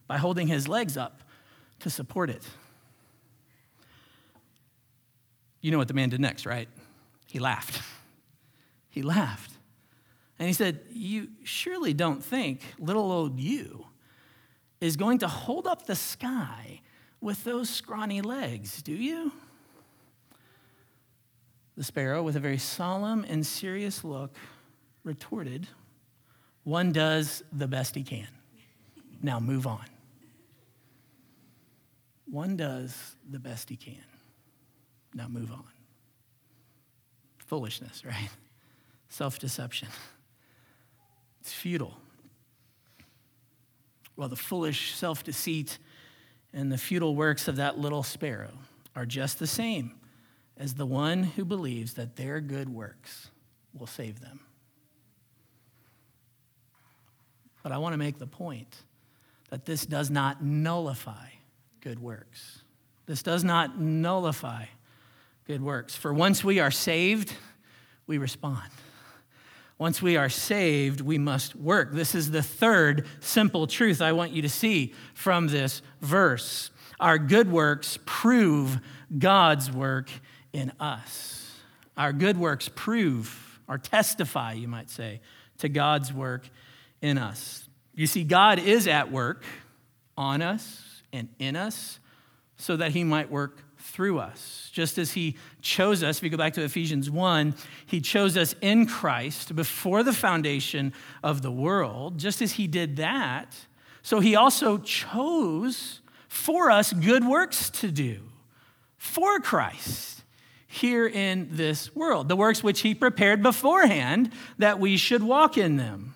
by 0.07 0.17
holding 0.17 0.47
his 0.47 0.67
legs 0.67 0.97
up 0.97 1.21
to 1.79 1.89
support 1.89 2.29
it. 2.29 2.43
You 5.61 5.71
know 5.71 5.77
what 5.77 5.87
the 5.87 5.93
man 5.93 6.09
did 6.09 6.19
next, 6.19 6.45
right? 6.45 6.67
He 7.27 7.39
laughed. 7.39 7.81
He 8.89 9.01
laughed. 9.01 9.51
And 10.39 10.47
he 10.47 10.53
said, 10.53 10.81
You 10.91 11.29
surely 11.43 11.93
don't 11.93 12.23
think 12.23 12.61
little 12.77 13.11
old 13.11 13.39
you 13.39 13.85
is 14.81 14.97
going 14.97 15.19
to 15.19 15.27
hold 15.27 15.65
up 15.65 15.85
the 15.85 15.95
sky 15.95 16.81
with 17.21 17.43
those 17.45 17.69
scrawny 17.69 18.21
legs, 18.21 18.81
do 18.81 18.91
you? 18.91 19.31
The 21.75 21.83
sparrow, 21.83 22.21
with 22.21 22.35
a 22.35 22.39
very 22.39 22.59
solemn 22.59 23.25
and 23.27 23.45
serious 23.45 24.03
look, 24.03 24.35
retorted, 25.03 25.67
One 26.63 26.91
does 26.91 27.43
the 27.51 27.67
best 27.67 27.95
he 27.95 28.03
can. 28.03 28.27
Now 29.21 29.39
move 29.39 29.67
on. 29.67 29.85
One 32.25 32.55
does 32.55 33.15
the 33.29 33.39
best 33.39 33.69
he 33.69 33.75
can. 33.75 34.03
Now 35.13 35.27
move 35.27 35.51
on. 35.51 35.65
Foolishness, 37.37 38.05
right? 38.05 38.29
Self 39.09 39.39
deception. 39.39 39.89
It's 41.41 41.53
futile. 41.53 41.97
Well, 44.15 44.29
the 44.29 44.35
foolish 44.35 44.95
self 44.95 45.23
deceit 45.23 45.77
and 46.53 46.71
the 46.71 46.77
futile 46.77 47.15
works 47.15 47.47
of 47.47 47.57
that 47.57 47.77
little 47.77 48.03
sparrow 48.03 48.53
are 48.95 49.05
just 49.05 49.39
the 49.39 49.47
same 49.47 49.95
as 50.57 50.75
the 50.75 50.85
one 50.85 51.23
who 51.23 51.45
believes 51.45 51.93
that 51.95 52.15
their 52.15 52.39
good 52.39 52.69
works 52.69 53.29
will 53.73 53.87
save 53.87 54.19
them. 54.19 54.39
But 57.63 57.71
I 57.71 57.77
want 57.77 57.93
to 57.93 57.97
make 57.97 58.19
the 58.19 58.27
point 58.27 58.75
that 59.49 59.65
this 59.65 59.85
does 59.85 60.09
not 60.09 60.43
nullify 60.43 61.27
good 61.81 61.99
works. 61.99 62.61
This 63.05 63.23
does 63.23 63.43
not 63.43 63.79
nullify 63.79 64.65
good 65.45 65.61
works. 65.61 65.95
For 65.95 66.13
once 66.13 66.43
we 66.43 66.59
are 66.59 66.71
saved, 66.71 67.33
we 68.07 68.17
respond. 68.17 68.69
Once 69.77 70.01
we 70.01 70.17
are 70.17 70.29
saved, 70.29 71.01
we 71.01 71.17
must 71.17 71.55
work. 71.55 71.93
This 71.93 72.15
is 72.15 72.31
the 72.31 72.43
third 72.43 73.05
simple 73.19 73.67
truth 73.67 74.01
I 74.01 74.11
want 74.11 74.31
you 74.31 74.41
to 74.43 74.49
see 74.49 74.93
from 75.13 75.47
this 75.47 75.81
verse. 75.99 76.69
Our 76.99 77.17
good 77.17 77.51
works 77.51 77.97
prove 78.05 78.79
God's 79.17 79.71
work 79.71 80.09
in 80.53 80.71
us. 80.79 81.51
Our 81.97 82.13
good 82.13 82.37
works 82.37 82.69
prove 82.73 83.59
or 83.67 83.77
testify, 83.77 84.53
you 84.53 84.67
might 84.67 84.89
say, 84.89 85.21
to 85.57 85.69
God's 85.69 86.13
work 86.13 86.47
in 87.01 87.17
us. 87.17 87.67
You 87.93 88.07
see, 88.07 88.23
God 88.23 88.59
is 88.59 88.87
at 88.87 89.11
work 89.11 89.43
on 90.17 90.41
us 90.41 91.01
and 91.11 91.29
in 91.39 91.55
us 91.55 91.99
so 92.57 92.77
that 92.77 92.91
he 92.91 93.03
might 93.03 93.29
work 93.29 93.63
through 93.77 94.19
us. 94.19 94.69
Just 94.71 94.97
as 94.97 95.11
he 95.11 95.37
chose 95.61 96.01
us, 96.03 96.17
if 96.17 96.23
you 96.23 96.29
go 96.29 96.37
back 96.37 96.53
to 96.53 96.63
Ephesians 96.63 97.11
1, 97.11 97.53
he 97.85 98.01
chose 98.01 98.37
us 98.37 98.55
in 98.61 98.85
Christ 98.87 99.55
before 99.55 100.03
the 100.03 100.13
foundation 100.13 100.93
of 101.21 101.41
the 101.41 101.51
world. 101.51 102.17
Just 102.17 102.41
as 102.41 102.53
he 102.53 102.67
did 102.67 102.95
that, 102.97 103.55
so 104.01 104.19
he 104.19 104.35
also 104.35 104.77
chose 104.77 106.01
for 106.27 106.71
us 106.71 106.93
good 106.93 107.25
works 107.25 107.69
to 107.69 107.91
do 107.91 108.21
for 108.97 109.39
Christ 109.39 110.12
here 110.73 111.05
in 111.07 111.49
this 111.51 111.95
world, 111.95 112.27
the 112.27 112.35
works 112.35 112.63
which 112.63 112.81
he 112.81 112.95
prepared 112.95 113.43
beforehand 113.43 114.31
that 114.57 114.79
we 114.79 114.97
should 114.97 115.21
walk 115.21 115.55
in 115.55 115.77
them. 115.77 116.15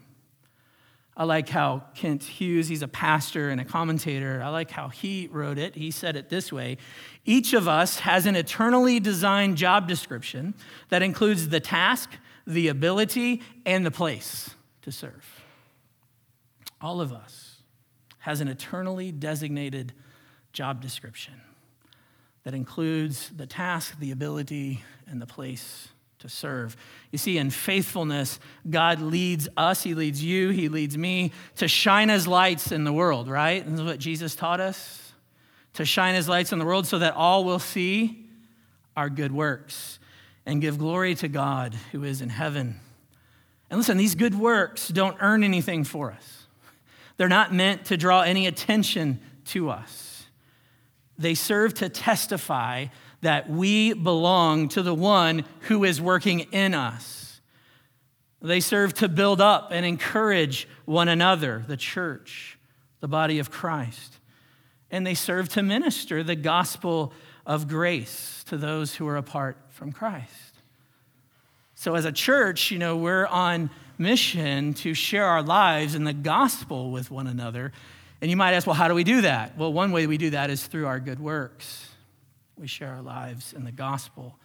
I 1.15 1.25
like 1.25 1.47
how 1.49 1.83
Kent 1.93 2.23
Hughes, 2.23 2.67
he's 2.67 2.81
a 2.81 2.87
pastor 2.87 3.49
and 3.49 3.61
a 3.61 3.65
commentator, 3.65 4.41
I 4.43 4.49
like 4.49 4.71
how 4.71 4.89
he 4.89 5.27
wrote 5.31 5.59
it. 5.59 5.75
He 5.75 5.91
said 5.91 6.15
it 6.15 6.29
this 6.29 6.51
way 6.51 6.77
Each 7.23 7.53
of 7.53 7.67
us 7.67 7.99
has 7.99 8.25
an 8.25 8.35
eternally 8.35 8.99
designed 8.99 9.57
job 9.57 9.87
description 9.87 10.55
that 10.89 11.03
includes 11.03 11.49
the 11.49 11.59
task, 11.59 12.09
the 12.47 12.67
ability, 12.67 13.43
and 13.63 13.85
the 13.85 13.91
place 13.91 14.51
to 14.81 14.91
serve. 14.91 15.43
All 16.81 16.99
of 16.99 17.13
us 17.13 17.61
has 18.19 18.41
an 18.41 18.47
eternally 18.47 19.11
designated 19.11 19.93
job 20.51 20.81
description 20.81 21.41
that 22.47 22.53
includes 22.53 23.29
the 23.35 23.45
task, 23.45 23.99
the 23.99 24.11
ability, 24.11 24.81
and 25.05 25.21
the 25.21 25.25
place 25.25 25.89
to 26.19 26.29
serve. 26.29 26.77
You 27.11 27.17
see, 27.17 27.37
in 27.37 27.49
faithfulness, 27.49 28.39
God 28.69 29.01
leads 29.01 29.49
us, 29.57 29.83
He 29.83 29.93
leads 29.93 30.23
you, 30.23 30.51
He 30.51 30.69
leads 30.69 30.97
me 30.97 31.33
to 31.57 31.67
shine 31.67 32.09
as 32.09 32.25
lights 32.25 32.71
in 32.71 32.85
the 32.85 32.93
world, 32.93 33.27
right? 33.27 33.61
And 33.65 33.73
this 33.73 33.81
is 33.81 33.85
what 33.85 33.99
Jesus 33.99 34.33
taught 34.33 34.61
us 34.61 35.11
to 35.73 35.83
shine 35.83 36.15
as 36.15 36.29
lights 36.29 36.53
in 36.53 36.59
the 36.59 36.63
world 36.63 36.87
so 36.87 36.99
that 36.99 37.15
all 37.15 37.43
will 37.43 37.59
see 37.59 38.25
our 38.95 39.09
good 39.09 39.33
works 39.33 39.99
and 40.45 40.61
give 40.61 40.77
glory 40.77 41.15
to 41.15 41.27
God 41.27 41.75
who 41.91 42.05
is 42.05 42.21
in 42.21 42.29
heaven. 42.29 42.79
And 43.69 43.77
listen, 43.77 43.97
these 43.97 44.15
good 44.15 44.33
works 44.33 44.87
don't 44.87 45.17
earn 45.19 45.43
anything 45.43 45.83
for 45.83 46.13
us, 46.13 46.47
they're 47.17 47.27
not 47.27 47.53
meant 47.53 47.87
to 47.87 47.97
draw 47.97 48.21
any 48.21 48.47
attention 48.47 49.19
to 49.47 49.69
us. 49.69 50.06
They 51.17 51.35
serve 51.35 51.73
to 51.75 51.89
testify 51.89 52.87
that 53.21 53.49
we 53.49 53.93
belong 53.93 54.69
to 54.69 54.81
the 54.81 54.93
one 54.93 55.45
who 55.61 55.83
is 55.83 55.99
working 55.99 56.41
in 56.51 56.73
us. 56.73 57.41
They 58.41 58.59
serve 58.59 58.93
to 58.95 59.09
build 59.09 59.41
up 59.41 59.69
and 59.71 59.85
encourage 59.85 60.67
one 60.85 61.09
another, 61.09 61.65
the 61.67 61.77
church, 61.77 62.59
the 62.99 63.07
body 63.07 63.39
of 63.39 63.49
Christ. 63.49 64.19
And 64.91 65.05
they 65.05 65.15
serve 65.15 65.49
to 65.49 65.63
minister 65.63 66.23
the 66.23 66.35
gospel 66.35 67.11
of 67.45 67.67
grace 67.67 68.43
to 68.47 68.57
those 68.57 68.95
who 68.95 69.07
are 69.07 69.17
apart 69.17 69.57
from 69.69 69.91
Christ. 69.91 70.53
So, 71.73 71.95
as 71.95 72.05
a 72.05 72.11
church, 72.11 72.71
you 72.71 72.79
know, 72.79 72.95
we're 72.95 73.27
on 73.27 73.69
mission 73.97 74.73
to 74.75 74.93
share 74.93 75.25
our 75.25 75.41
lives 75.43 75.95
in 75.95 76.03
the 76.03 76.13
gospel 76.13 76.91
with 76.91 77.09
one 77.11 77.27
another. 77.27 77.71
And 78.21 78.31
you 78.31 78.37
might 78.37 78.53
ask, 78.53 78.65
well, 78.65 78.75
how 78.75 78.87
do 78.87 78.95
we 78.95 79.03
do 79.03 79.21
that? 79.21 79.57
Well, 79.57 79.71
one 79.71 79.91
way 79.91 80.07
we 80.07 80.17
do 80.17 80.31
that 80.31 80.49
is 80.49 80.65
through 80.65 80.87
our 80.87 80.99
good 80.99 81.19
works 81.19 81.87
we 82.57 82.67
share 82.67 82.89
our 82.89 83.01
lives 83.01 83.53
in 83.53 83.63
the 83.63 83.71
gospel 83.71 84.35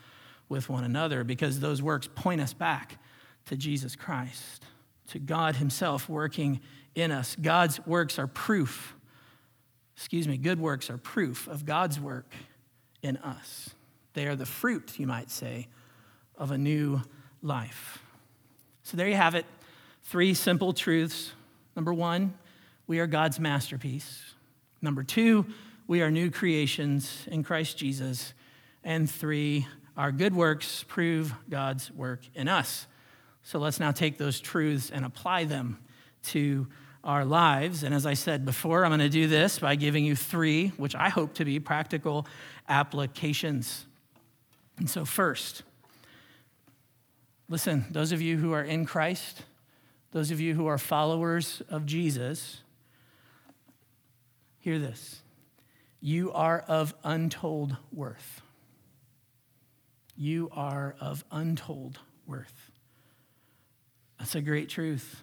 with 0.48 0.68
one 0.68 0.84
another 0.84 1.24
because 1.24 1.60
those 1.60 1.80
works 1.80 2.08
point 2.14 2.40
us 2.40 2.52
back 2.52 2.98
to 3.46 3.56
Jesus 3.56 3.96
Christ, 3.96 4.64
to 5.08 5.18
God 5.18 5.56
Himself 5.56 6.08
working 6.08 6.60
in 6.94 7.10
us. 7.10 7.36
God's 7.40 7.84
works 7.86 8.18
are 8.18 8.26
proof, 8.26 8.94
excuse 9.96 10.28
me, 10.28 10.36
good 10.36 10.60
works 10.60 10.90
are 10.90 10.98
proof 10.98 11.48
of 11.48 11.64
God's 11.64 11.98
work 11.98 12.32
in 13.02 13.16
us. 13.18 13.70
They 14.14 14.26
are 14.26 14.36
the 14.36 14.46
fruit, 14.46 14.98
you 14.98 15.06
might 15.06 15.30
say, 15.30 15.68
of 16.36 16.50
a 16.50 16.58
new 16.58 17.00
life. 17.40 18.02
So 18.82 18.96
there 18.96 19.08
you 19.08 19.16
have 19.16 19.34
it. 19.34 19.46
Three 20.04 20.34
simple 20.34 20.72
truths. 20.72 21.32
Number 21.74 21.94
one, 21.94 22.34
we 22.92 23.00
are 23.00 23.06
God's 23.06 23.40
masterpiece. 23.40 24.34
Number 24.82 25.02
two, 25.02 25.46
we 25.86 26.02
are 26.02 26.10
new 26.10 26.30
creations 26.30 27.26
in 27.26 27.42
Christ 27.42 27.78
Jesus. 27.78 28.34
And 28.84 29.10
three, 29.10 29.66
our 29.96 30.12
good 30.12 30.34
works 30.34 30.84
prove 30.88 31.32
God's 31.48 31.90
work 31.92 32.20
in 32.34 32.48
us. 32.48 32.86
So 33.44 33.58
let's 33.58 33.80
now 33.80 33.92
take 33.92 34.18
those 34.18 34.40
truths 34.40 34.90
and 34.90 35.06
apply 35.06 35.44
them 35.44 35.78
to 36.24 36.66
our 37.02 37.24
lives. 37.24 37.82
And 37.82 37.94
as 37.94 38.04
I 38.04 38.12
said 38.12 38.44
before, 38.44 38.84
I'm 38.84 38.90
going 38.90 39.00
to 39.00 39.08
do 39.08 39.26
this 39.26 39.58
by 39.58 39.74
giving 39.74 40.04
you 40.04 40.14
three, 40.14 40.68
which 40.76 40.94
I 40.94 41.08
hope 41.08 41.32
to 41.36 41.46
be 41.46 41.58
practical 41.60 42.26
applications. 42.68 43.86
And 44.76 44.90
so, 44.90 45.06
first, 45.06 45.62
listen, 47.48 47.86
those 47.90 48.12
of 48.12 48.20
you 48.20 48.36
who 48.36 48.52
are 48.52 48.62
in 48.62 48.84
Christ, 48.84 49.44
those 50.10 50.30
of 50.30 50.42
you 50.42 50.54
who 50.54 50.66
are 50.66 50.76
followers 50.76 51.62
of 51.70 51.86
Jesus, 51.86 52.61
hear 54.62 54.78
this. 54.78 55.20
You 56.00 56.32
are 56.32 56.64
of 56.66 56.94
untold 57.04 57.76
worth. 57.92 58.40
You 60.16 60.48
are 60.52 60.94
of 61.00 61.24
untold 61.30 61.98
worth. 62.26 62.70
That's 64.18 64.34
a 64.36 64.40
great 64.40 64.68
truth. 64.68 65.22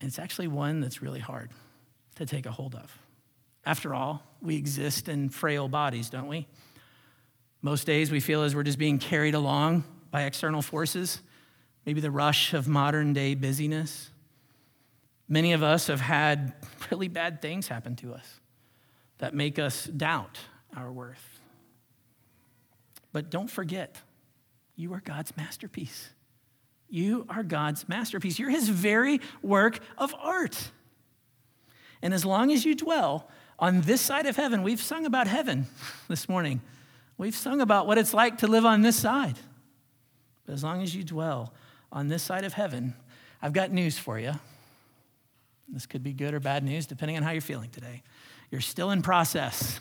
And 0.00 0.08
it's 0.08 0.18
actually 0.18 0.48
one 0.48 0.80
that's 0.80 1.02
really 1.02 1.20
hard 1.20 1.50
to 2.16 2.26
take 2.26 2.46
a 2.46 2.50
hold 2.50 2.74
of. 2.74 2.98
After 3.64 3.94
all, 3.94 4.22
we 4.42 4.56
exist 4.56 5.08
in 5.08 5.28
frail 5.28 5.68
bodies, 5.68 6.10
don't 6.10 6.26
we? 6.26 6.48
Most 7.62 7.86
days 7.86 8.10
we 8.10 8.18
feel 8.18 8.42
as 8.42 8.56
we're 8.56 8.64
just 8.64 8.78
being 8.78 8.98
carried 8.98 9.34
along 9.34 9.84
by 10.10 10.22
external 10.22 10.62
forces, 10.62 11.20
maybe 11.86 12.00
the 12.00 12.10
rush 12.10 12.54
of 12.54 12.66
modern 12.66 13.12
day 13.12 13.34
busyness. 13.34 14.09
Many 15.32 15.52
of 15.52 15.62
us 15.62 15.86
have 15.86 16.00
had 16.00 16.52
really 16.90 17.06
bad 17.06 17.40
things 17.40 17.68
happen 17.68 17.94
to 17.96 18.12
us 18.12 18.40
that 19.18 19.32
make 19.32 19.60
us 19.60 19.84
doubt 19.84 20.38
our 20.76 20.90
worth. 20.90 21.40
But 23.12 23.30
don't 23.30 23.50
forget, 23.50 23.96
you 24.74 24.92
are 24.92 25.00
God's 25.00 25.36
masterpiece. 25.36 26.10
You 26.88 27.26
are 27.28 27.44
God's 27.44 27.88
masterpiece. 27.88 28.40
You're 28.40 28.50
his 28.50 28.68
very 28.68 29.20
work 29.40 29.78
of 29.96 30.12
art. 30.20 30.72
And 32.02 32.12
as 32.12 32.24
long 32.24 32.50
as 32.50 32.64
you 32.64 32.74
dwell 32.74 33.28
on 33.56 33.82
this 33.82 34.00
side 34.00 34.26
of 34.26 34.34
heaven, 34.34 34.64
we've 34.64 34.82
sung 34.82 35.06
about 35.06 35.28
heaven 35.28 35.66
this 36.08 36.28
morning. 36.28 36.60
We've 37.18 37.36
sung 37.36 37.60
about 37.60 37.86
what 37.86 37.98
it's 37.98 38.12
like 38.12 38.38
to 38.38 38.48
live 38.48 38.64
on 38.64 38.82
this 38.82 38.96
side. 38.96 39.38
But 40.44 40.54
as 40.54 40.64
long 40.64 40.82
as 40.82 40.92
you 40.92 41.04
dwell 41.04 41.52
on 41.92 42.08
this 42.08 42.24
side 42.24 42.44
of 42.44 42.54
heaven, 42.54 42.94
I've 43.40 43.52
got 43.52 43.70
news 43.70 43.96
for 43.96 44.18
you. 44.18 44.32
This 45.72 45.86
could 45.86 46.02
be 46.02 46.12
good 46.12 46.34
or 46.34 46.40
bad 46.40 46.64
news, 46.64 46.86
depending 46.86 47.16
on 47.16 47.22
how 47.22 47.30
you're 47.30 47.40
feeling 47.40 47.70
today. 47.70 48.02
You're 48.50 48.60
still 48.60 48.90
in 48.90 49.02
process. 49.02 49.80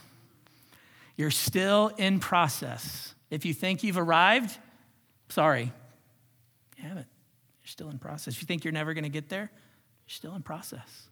You're 1.17 1.31
still 1.31 1.91
in 1.97 2.19
process. 2.19 3.13
If 3.29 3.45
you 3.45 3.53
think 3.53 3.83
you've 3.83 3.97
arrived, 3.97 4.57
sorry, 5.29 5.71
you 6.77 6.83
haven't. 6.83 7.07
You're 7.61 7.67
still 7.67 7.89
in 7.89 7.97
process. 7.97 8.35
If 8.35 8.41
you 8.41 8.45
think 8.45 8.63
you're 8.63 8.71
never 8.71 8.93
going 8.93 9.03
to 9.03 9.09
get 9.09 9.29
there, 9.29 9.51
you're 9.51 10.13
still 10.13 10.35
in 10.35 10.43
process. 10.43 11.07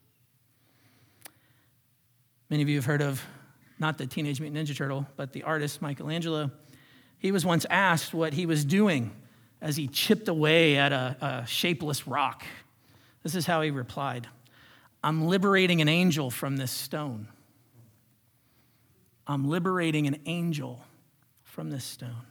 Many 2.50 2.64
of 2.64 2.70
you 2.70 2.76
have 2.76 2.86
heard 2.86 3.02
of 3.02 3.24
not 3.80 3.98
the 3.98 4.08
Teenage 4.08 4.40
Mutant 4.40 4.68
Ninja 4.68 4.76
Turtle, 4.76 5.06
but 5.18 5.34
the 5.34 5.44
artist 5.44 5.82
Michelangelo. 5.82 6.52
He 7.20 7.32
was 7.32 7.46
once 7.46 7.66
asked 7.70 8.14
what 8.14 8.34
he 8.34 8.46
was 8.46 8.64
doing 8.64 9.12
as 9.62 9.76
he 9.76 9.88
chipped 9.88 10.28
away 10.28 10.78
at 10.78 10.94
a, 10.94 11.18
a 11.20 11.48
shapeless 11.48 12.08
rock. 12.08 12.46
This 13.24 13.36
is 13.36 13.46
how 13.46 13.62
he 13.62 13.72
replied 13.72 14.28
I'm 15.04 15.28
liberating 15.28 15.82
an 15.82 15.88
angel 15.88 16.30
from 16.30 16.58
this 16.58 16.72
stone. 16.72 17.28
I'm 19.26 19.48
liberating 19.50 20.08
an 20.08 20.20
angel 20.26 20.84
from 21.44 21.70
this 21.70 21.84
stone. 21.84 22.26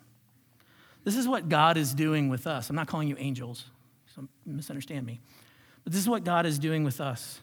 This 1.05 1.17
is 1.17 1.29
what 1.29 1.49
God 1.49 1.77
is 1.77 1.95
doing 1.95 2.29
with 2.29 2.47
us. 2.47 2.69
I'm 2.69 2.77
not 2.77 2.89
calling 2.89 3.09
you 3.09 3.17
angels, 3.19 3.67
so 4.15 4.27
misunderstand 4.45 5.07
me. 5.07 5.21
But 5.85 5.93
this 5.93 6.01
is 6.01 6.09
what 6.09 6.25
God 6.25 6.47
is 6.47 6.59
doing 6.59 6.83
with 6.83 7.01
us. 7.01 7.41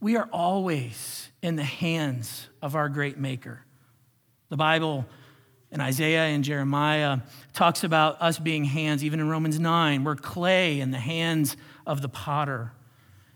We 0.00 0.16
are 0.16 0.28
always 0.32 1.30
in 1.42 1.56
the 1.56 1.64
hands 1.64 2.48
of 2.62 2.74
our 2.74 2.88
great 2.88 3.18
maker. 3.18 3.62
The 4.48 4.56
Bible 4.56 5.06
in 5.70 5.80
Isaiah 5.80 6.26
and 6.26 6.44
Jeremiah 6.44 7.18
talks 7.52 7.84
about 7.84 8.22
us 8.22 8.38
being 8.38 8.64
hands, 8.64 9.02
even 9.02 9.18
in 9.18 9.28
Romans 9.28 9.58
9, 9.58 10.04
we're 10.04 10.14
clay 10.14 10.78
in 10.78 10.92
the 10.92 10.98
hands 10.98 11.56
of 11.86 12.00
the 12.00 12.08
potter. 12.08 12.72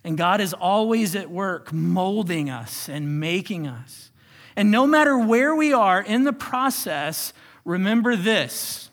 And 0.05 0.17
God 0.17 0.41
is 0.41 0.55
always 0.55 1.15
at 1.17 1.31
work 1.31 1.73
molding 1.73 2.49
us 2.49 2.89
and 2.89 3.21
making 3.21 3.67
us. 3.67 4.11
And 4.57 4.71
no 4.71 4.87
matter 4.87 5.17
where 5.17 5.55
we 5.55 5.73
are 5.73 6.01
in 6.01 6.25
the 6.25 6.33
process, 6.33 7.33
remember 7.65 8.17
this 8.17 8.91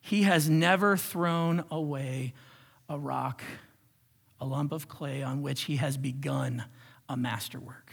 He 0.00 0.22
has 0.22 0.48
never 0.48 0.96
thrown 0.96 1.64
away 1.70 2.34
a 2.88 2.98
rock, 2.98 3.42
a 4.40 4.46
lump 4.46 4.72
of 4.72 4.88
clay 4.88 5.22
on 5.22 5.42
which 5.42 5.62
He 5.62 5.76
has 5.76 5.96
begun 5.96 6.64
a 7.08 7.16
masterwork. 7.16 7.90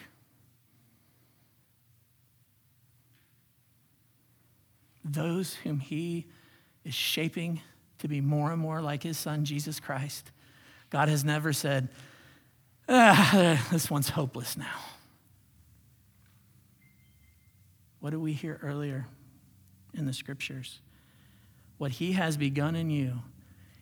Those 5.03 5.55
whom 5.55 5.79
He 5.79 6.27
is 6.85 6.93
shaping 6.93 7.61
to 7.99 8.07
be 8.07 8.21
more 8.21 8.51
and 8.51 8.61
more 8.61 8.81
like 8.81 9.03
His 9.03 9.17
Son, 9.17 9.45
Jesus 9.45 9.79
Christ, 9.79 10.31
God 10.91 11.09
has 11.09 11.23
never 11.23 11.53
said, 11.53 11.89
ah, 12.87 13.67
this 13.71 13.89
one's 13.89 14.09
hopeless 14.09 14.55
now. 14.55 14.79
What 17.99 18.11
did 18.11 18.19
we 18.19 18.33
hear 18.33 18.59
earlier 18.61 19.07
in 19.93 20.05
the 20.05 20.13
scriptures? 20.13 20.81
What 21.77 21.91
he 21.91 22.11
has 22.11 22.37
begun 22.37 22.75
in 22.75 22.89
you, 22.89 23.19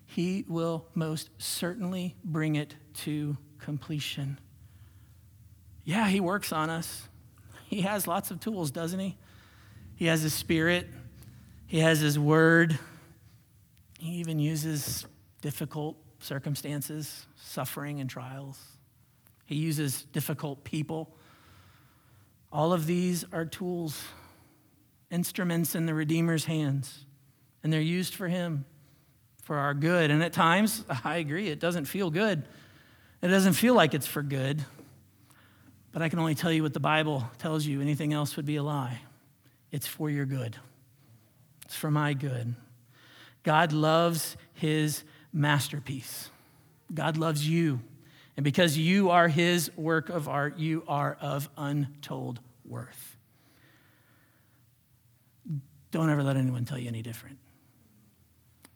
he 0.06 0.46
will 0.48 0.86
most 0.94 1.30
certainly 1.38 2.16
bring 2.24 2.56
it 2.56 2.76
to 3.00 3.38
completion. 3.58 4.40
Yeah, 5.84 6.08
he 6.08 6.20
works 6.20 6.52
on 6.54 6.70
us. 6.70 7.08
He 7.68 7.82
has 7.82 8.08
lots 8.08 8.30
of 8.30 8.40
tools, 8.40 8.72
doesn't 8.72 9.00
he? 9.00 9.18
He 9.96 10.06
has 10.06 10.22
his 10.22 10.34
spirit, 10.34 10.88
he 11.66 11.80
has 11.80 12.00
his 12.00 12.18
word. 12.18 12.78
He 14.00 14.12
even 14.14 14.40
uses 14.40 15.06
difficult 15.42 15.98
circumstances, 16.20 17.26
suffering, 17.38 18.00
and 18.00 18.10
trials. 18.10 18.60
He 19.46 19.56
uses 19.56 20.04
difficult 20.12 20.64
people 20.64 21.16
all 22.52 22.74
of 22.74 22.86
these 22.86 23.26
are 23.32 23.46
tools, 23.46 24.02
instruments 25.12 25.76
in 25.76 25.86
the 25.86 25.94
Redeemer's 25.94 26.46
hands. 26.46 27.06
and 27.62 27.74
they're 27.74 27.82
used 27.82 28.16
for 28.16 28.30
Him, 28.30 28.64
for 29.44 29.58
our 29.58 29.74
good. 29.74 30.12
And 30.12 30.24
at 30.24 30.32
times, 30.32 30.84
I 31.04 31.18
agree, 31.18 31.50
it 31.50 31.60
doesn't 31.60 31.86
feel 31.86 32.10
good. 32.10 32.44
It 33.22 33.28
doesn't 33.28 33.54
feel 33.54 33.74
like 33.74 33.94
it's 33.94 34.08
for 34.08 34.24
good. 34.24 34.64
But 35.92 36.02
I 36.02 36.10
can 36.10 36.20
only 36.20 36.36
tell 36.36 36.52
you 36.52 36.64
what 36.64 36.74
the 36.74 36.80
Bible 36.80 37.30
tells 37.38 37.66
you. 37.66 37.82
Anything 37.82 38.14
else 38.14 38.38
would 38.38 38.46
be 38.46 38.56
a 38.56 38.64
lie. 38.64 39.02
It's 39.72 39.88
for 39.88 40.10
your 40.10 40.26
good, 40.26 40.56
it's 41.66 41.76
for 41.76 41.92
my 41.92 42.14
good. 42.14 42.56
God 43.44 43.74
loves 43.74 44.38
His 44.54 45.04
masterpiece. 45.34 46.30
God 46.94 47.18
loves 47.18 47.48
you. 47.48 47.82
And 48.36 48.44
because 48.44 48.78
you 48.78 49.10
are 49.10 49.28
His 49.28 49.70
work 49.76 50.10
of 50.10 50.28
art, 50.28 50.58
you 50.58 50.84
are 50.88 51.18
of 51.20 51.50
untold 51.58 52.40
worth. 52.66 53.18
Don't 55.92 56.10
ever 56.10 56.24
let 56.24 56.38
anyone 56.38 56.66
tell 56.66 56.78
you 56.78 56.88
any 56.88 57.02
different. 57.02 57.38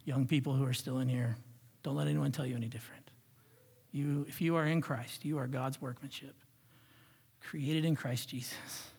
Young 0.04 0.28
people 0.28 0.54
who 0.54 0.66
are 0.66 0.74
still 0.74 1.00
in 1.00 1.08
here, 1.08 1.38
don't 1.82 1.96
let 1.96 2.08
anyone 2.08 2.32
tell 2.32 2.46
you 2.46 2.56
any 2.56 2.68
different. 2.68 3.10
You, 3.92 4.26
if 4.28 4.42
you 4.42 4.56
are 4.56 4.66
in 4.66 4.82
Christ, 4.82 5.24
you 5.24 5.38
are 5.38 5.48
God's 5.48 5.80
workmanship, 5.80 6.36
created 7.39 7.86
in 7.86 7.96
Christ 7.96 8.30
Jesus. 8.30 8.89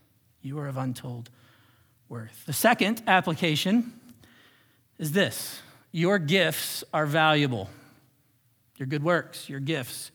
You 0.40 0.58
are 0.60 0.68
of 0.68 0.76
untold 0.76 1.30
worth. 2.08 2.44
The 2.46 2.52
second 2.52 3.02
application 3.06 3.92
is 4.98 5.12
this 5.12 5.60
your 5.94 6.18
gifts 6.18 6.82
are 6.92 7.06
valuable. 7.06 7.70
Your 8.78 8.88
good 8.88 9.04
works, 9.04 9.48
your 9.48 9.60
gifts 9.60 10.10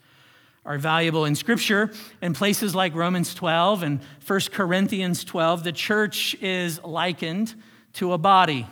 are 0.65 0.77
valuable. 0.77 1.23
In 1.23 1.35
Scripture, 1.35 1.93
in 2.21 2.33
places 2.33 2.75
like 2.75 2.93
Romans 2.93 3.33
12 3.33 3.83
and 3.83 4.01
1 4.27 4.39
Corinthians 4.51 5.23
12, 5.23 5.63
the 5.63 5.71
church 5.71 6.35
is 6.41 6.83
likened 6.83 7.55
to 7.93 8.11
a 8.11 8.17
body. 8.17 8.67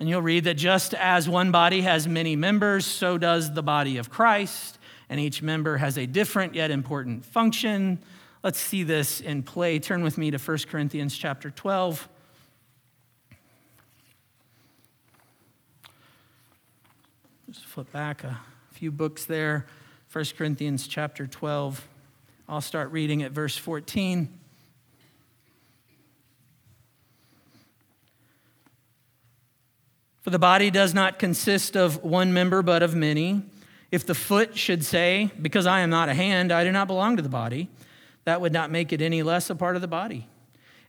And 0.00 0.08
you'll 0.08 0.20
read 0.20 0.42
that 0.44 0.54
just 0.54 0.92
as 0.92 1.28
one 1.28 1.52
body 1.52 1.82
has 1.82 2.08
many 2.08 2.34
members, 2.34 2.84
so 2.84 3.16
does 3.16 3.54
the 3.54 3.62
body 3.62 3.96
of 3.96 4.10
Christ, 4.10 4.80
and 5.08 5.20
each 5.20 5.40
member 5.40 5.76
has 5.76 5.96
a 5.96 6.06
different 6.06 6.52
yet 6.52 6.72
important 6.72 7.24
function. 7.24 8.00
Let's 8.42 8.58
see 8.58 8.82
this 8.82 9.20
in 9.20 9.44
play. 9.44 9.78
Turn 9.78 10.02
with 10.02 10.18
me 10.18 10.32
to 10.32 10.38
1 10.38 10.58
Corinthians 10.68 11.16
chapter 11.16 11.52
12. 11.52 12.08
Just 17.50 17.64
flip 17.64 17.90
back 17.92 18.24
a 18.24 18.38
few 18.72 18.90
books 18.90 19.24
there. 19.24 19.64
1 20.12 20.24
Corinthians 20.36 20.86
chapter 20.86 21.26
12. 21.26 21.88
I'll 22.46 22.60
start 22.60 22.92
reading 22.92 23.22
at 23.22 23.32
verse 23.32 23.56
14. 23.56 24.28
For 30.20 30.28
the 30.28 30.38
body 30.38 30.70
does 30.70 30.92
not 30.92 31.18
consist 31.18 31.74
of 31.74 32.04
one 32.04 32.34
member, 32.34 32.60
but 32.60 32.82
of 32.82 32.94
many. 32.94 33.40
If 33.90 34.04
the 34.04 34.14
foot 34.14 34.54
should 34.54 34.84
say, 34.84 35.30
Because 35.40 35.64
I 35.64 35.80
am 35.80 35.88
not 35.88 36.10
a 36.10 36.14
hand, 36.14 36.52
I 36.52 36.64
do 36.64 36.70
not 36.70 36.86
belong 36.86 37.16
to 37.16 37.22
the 37.22 37.30
body, 37.30 37.70
that 38.24 38.42
would 38.42 38.52
not 38.52 38.70
make 38.70 38.92
it 38.92 39.00
any 39.00 39.22
less 39.22 39.48
a 39.48 39.54
part 39.54 39.74
of 39.74 39.80
the 39.80 39.88
body. 39.88 40.28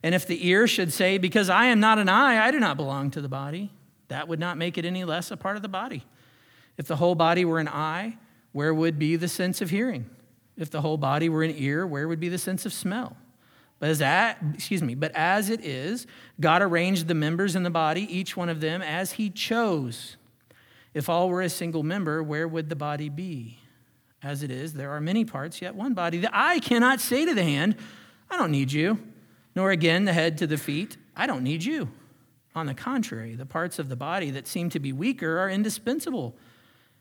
And 0.04 0.14
if 0.14 0.28
the 0.28 0.46
ear 0.46 0.68
should 0.68 0.92
say, 0.92 1.20
Because 1.20 1.50
I 1.50 1.68
am 1.68 1.80
not 1.80 2.00
an 2.00 2.10
eye, 2.10 2.46
I 2.46 2.52
do 2.52 2.60
not 2.60 2.76
belong 2.76 3.12
to 3.12 3.22
the 3.22 3.30
body, 3.30 3.72
that 4.10 4.28
would 4.28 4.42
not 4.42 4.58
make 4.58 4.78
it 4.78 4.84
any 4.84 5.06
less 5.06 5.32
a 5.32 5.38
part 5.38 5.56
of 5.56 5.62
the 5.62 5.70
body. 5.70 6.04
If 6.80 6.88
the 6.88 6.96
whole 6.96 7.14
body 7.14 7.44
were 7.44 7.60
an 7.60 7.68
eye, 7.68 8.18
where 8.54 8.74
would 8.74 8.98
be 8.98 9.18
the 9.18 9.28
sense 9.28 9.62
of 9.62 9.70
hearing? 9.70 10.10
If 10.58 10.72
the 10.72 10.80
whole 10.80 10.98
body 10.98 11.28
were 11.28 11.44
an 11.44 11.54
ear, 11.56 11.86
where 11.86 12.08
would 12.08 12.22
be 12.22 12.30
the 12.30 12.38
sense 12.38 12.66
of 12.66 12.72
smell? 12.72 13.18
But 13.80 13.90
as 13.90 14.00
that, 14.00 14.38
excuse 14.54 14.82
me, 14.82 14.96
but 14.96 15.12
as 15.14 15.50
it 15.50 15.64
is, 15.64 16.08
God 16.40 16.62
arranged 16.62 17.10
the 17.10 17.14
members 17.14 17.58
in 17.58 17.64
the 17.64 17.70
body, 17.70 18.02
each 18.04 18.38
one 18.38 18.48
of 18.48 18.62
them 18.62 18.82
as 18.82 19.12
he 19.12 19.30
chose. 19.30 20.16
If 20.94 21.10
all 21.10 21.28
were 21.28 21.42
a 21.42 21.50
single 21.50 21.84
member, 21.84 22.24
where 22.24 22.48
would 22.48 22.70
the 22.70 22.78
body 22.78 23.10
be? 23.10 23.60
As 24.24 24.42
it 24.42 24.50
is, 24.50 24.74
there 24.74 24.92
are 24.92 25.02
many 25.02 25.26
parts, 25.26 25.62
yet 25.62 25.76
one 25.76 25.94
body. 25.94 26.20
The 26.20 26.32
eye 26.34 26.60
cannot 26.60 27.02
say 27.02 27.26
to 27.26 27.34
the 27.34 27.44
hand, 27.44 27.76
I 28.30 28.38
don't 28.38 28.52
need 28.52 28.72
you, 28.72 29.00
nor 29.54 29.72
again 29.72 30.06
the 30.06 30.14
head 30.14 30.38
to 30.38 30.48
the 30.48 30.58
feet, 30.58 30.96
I 31.14 31.28
don't 31.28 31.44
need 31.44 31.64
you. 31.64 31.90
On 32.56 32.68
the 32.68 32.74
contrary, 32.74 33.36
the 33.36 33.46
parts 33.46 33.80
of 33.80 33.90
the 33.90 33.98
body 33.98 34.32
that 34.32 34.48
seem 34.48 34.70
to 34.70 34.80
be 34.80 34.94
weaker 34.94 35.40
are 35.40 35.50
indispensable. 35.50 36.36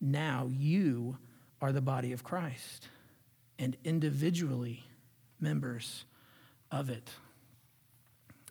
Now 0.00 0.48
you 0.52 1.18
are 1.60 1.72
the 1.72 1.80
body 1.80 2.12
of 2.12 2.22
Christ, 2.22 2.88
and 3.58 3.76
individually, 3.84 4.84
members 5.40 6.04
of 6.70 6.88
it. 6.90 7.10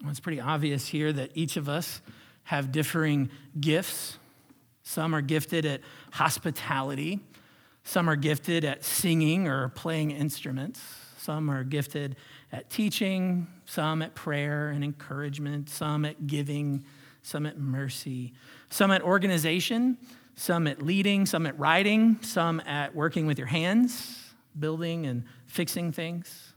Well, 0.02 0.12
it's 0.12 0.20
pretty 0.20 0.42
obvious 0.42 0.88
here 0.88 1.12
that 1.14 1.32
each 1.34 1.58
of 1.58 1.70
us 1.70 2.02
have 2.44 2.72
differing 2.72 3.30
gifts. 3.60 4.20
Some 4.84 5.14
are 5.14 5.22
gifted 5.22 5.66
at 5.66 5.82
hospitality, 6.12 7.20
some 7.84 8.10
are 8.10 8.16
gifted 8.16 8.64
at 8.64 8.84
singing 8.84 9.48
or 9.48 9.70
playing 9.70 10.12
instruments, 10.12 10.82
some 11.18 11.50
are 11.50 11.64
gifted 11.64 12.16
at 12.52 12.70
teaching, 12.70 13.48
some 13.66 14.02
at 14.02 14.16
prayer 14.16 14.70
and 14.70 14.84
encouragement, 14.84 15.70
some 15.70 16.06
at 16.06 16.28
giving, 16.28 16.86
some 17.22 17.46
at 17.46 17.58
mercy, 17.58 18.34
some 18.70 18.92
at 18.92 19.02
organization, 19.02 19.98
some 20.38 20.68
at 20.68 20.84
leading, 20.84 21.26
some 21.26 21.48
at 21.48 21.58
writing, 21.60 22.20
some 22.22 22.60
at 22.62 22.96
working 22.96 23.26
with 23.26 23.40
your 23.40 23.48
hands, 23.48 24.24
building 24.58 25.08
and 25.08 25.24
fixing 25.48 25.92
things. 25.92 26.54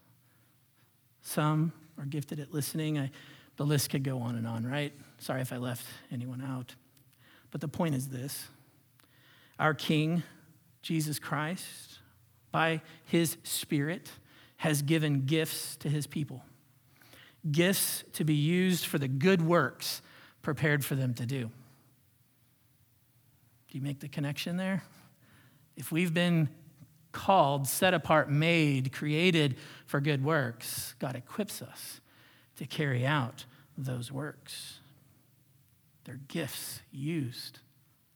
Some 1.23 1.73
are 1.99 2.05
gifted 2.05 2.41
at 2.41 2.53
listening. 2.53 2.99
I, 2.99 3.11
the 3.57 3.65
list 3.65 3.89
could 3.89 4.05
go 4.05 4.19
on 4.19 4.37
and 4.37 4.47
on, 4.47 4.67
right? 4.67 4.93
Sorry 5.19 5.41
if 5.41 5.51
I 5.51 5.57
left 5.57 5.87
anyone 6.13 6.43
out. 6.43 6.75
But 7.51 7.63
the 7.63 7.69
point 7.69 7.95
is 7.95 8.09
this 8.09 8.49
our 9.59 9.73
King, 9.73 10.25
Jesus 10.83 11.19
Christ, 11.19 12.01
by 12.53 12.83
his 13.07 13.39
Spirit, 13.45 14.11
has 14.59 14.83
given 14.83 15.25
gifts 15.25 15.77
to 15.77 15.89
his 15.89 16.07
people. 16.07 16.45
Gifts 17.51 18.05
to 18.13 18.25
be 18.25 18.35
used 18.35 18.85
for 18.85 18.99
the 18.99 19.09
good 19.09 19.41
works 19.41 20.03
prepared 20.43 20.85
for 20.85 20.95
them 20.95 21.15
to 21.15 21.25
do. 21.25 21.51
Do 23.71 23.79
you 23.79 23.85
make 23.85 24.01
the 24.01 24.09
connection 24.09 24.57
there? 24.57 24.83
If 25.77 25.93
we've 25.93 26.13
been 26.13 26.49
called, 27.13 27.67
set 27.67 27.95
apart, 27.95 28.31
made, 28.31 28.93
created 28.93 29.57
for 29.87 30.01
good 30.01 30.25
works, 30.25 30.95
God 30.99 31.17
equips 31.17 31.63
us 31.63 32.01
to 32.57 32.67
carry 32.67 33.07
out 33.07 33.45
those 33.79 34.11
works. 34.11 34.81
They're 36.05 36.21
gifts 36.29 36.81
used 36.91 37.61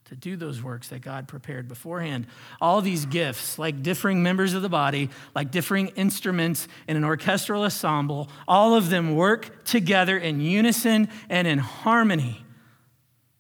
to 0.07 0.17
do 0.17 0.37
those 0.37 0.62
works 0.62 0.88
that 0.88 1.01
God 1.01 1.29
prepared 1.29 1.67
beforehand. 1.67 2.27
All 2.61 2.83
these 2.83 3.07
gifts, 3.07 3.59
like 3.59 3.83
differing 3.83 4.23
members 4.23 4.53
of 4.53 4.62
the 4.62 4.69
body, 4.69 5.09
like 5.35 5.51
differing 5.51 5.88
instruments 5.88 6.69
in 6.87 6.97
an 6.97 7.05
orchestral 7.05 7.62
ensemble, 7.62 8.29
all 8.47 8.75
of 8.75 8.90
them 8.90 9.14
work 9.14 9.64
together 9.64 10.19
in 10.19 10.40
unison 10.40 11.09
and 11.31 11.49
in 11.49 11.59
harmony 11.59 12.45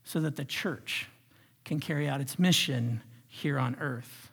so 0.04 0.20
that 0.20 0.36
the 0.36 0.44
church 0.44 1.08
can 1.64 1.80
carry 1.80 2.08
out 2.08 2.20
its 2.20 2.38
mission 2.38 3.02
here 3.26 3.58
on 3.58 3.76
earth. 3.80 4.30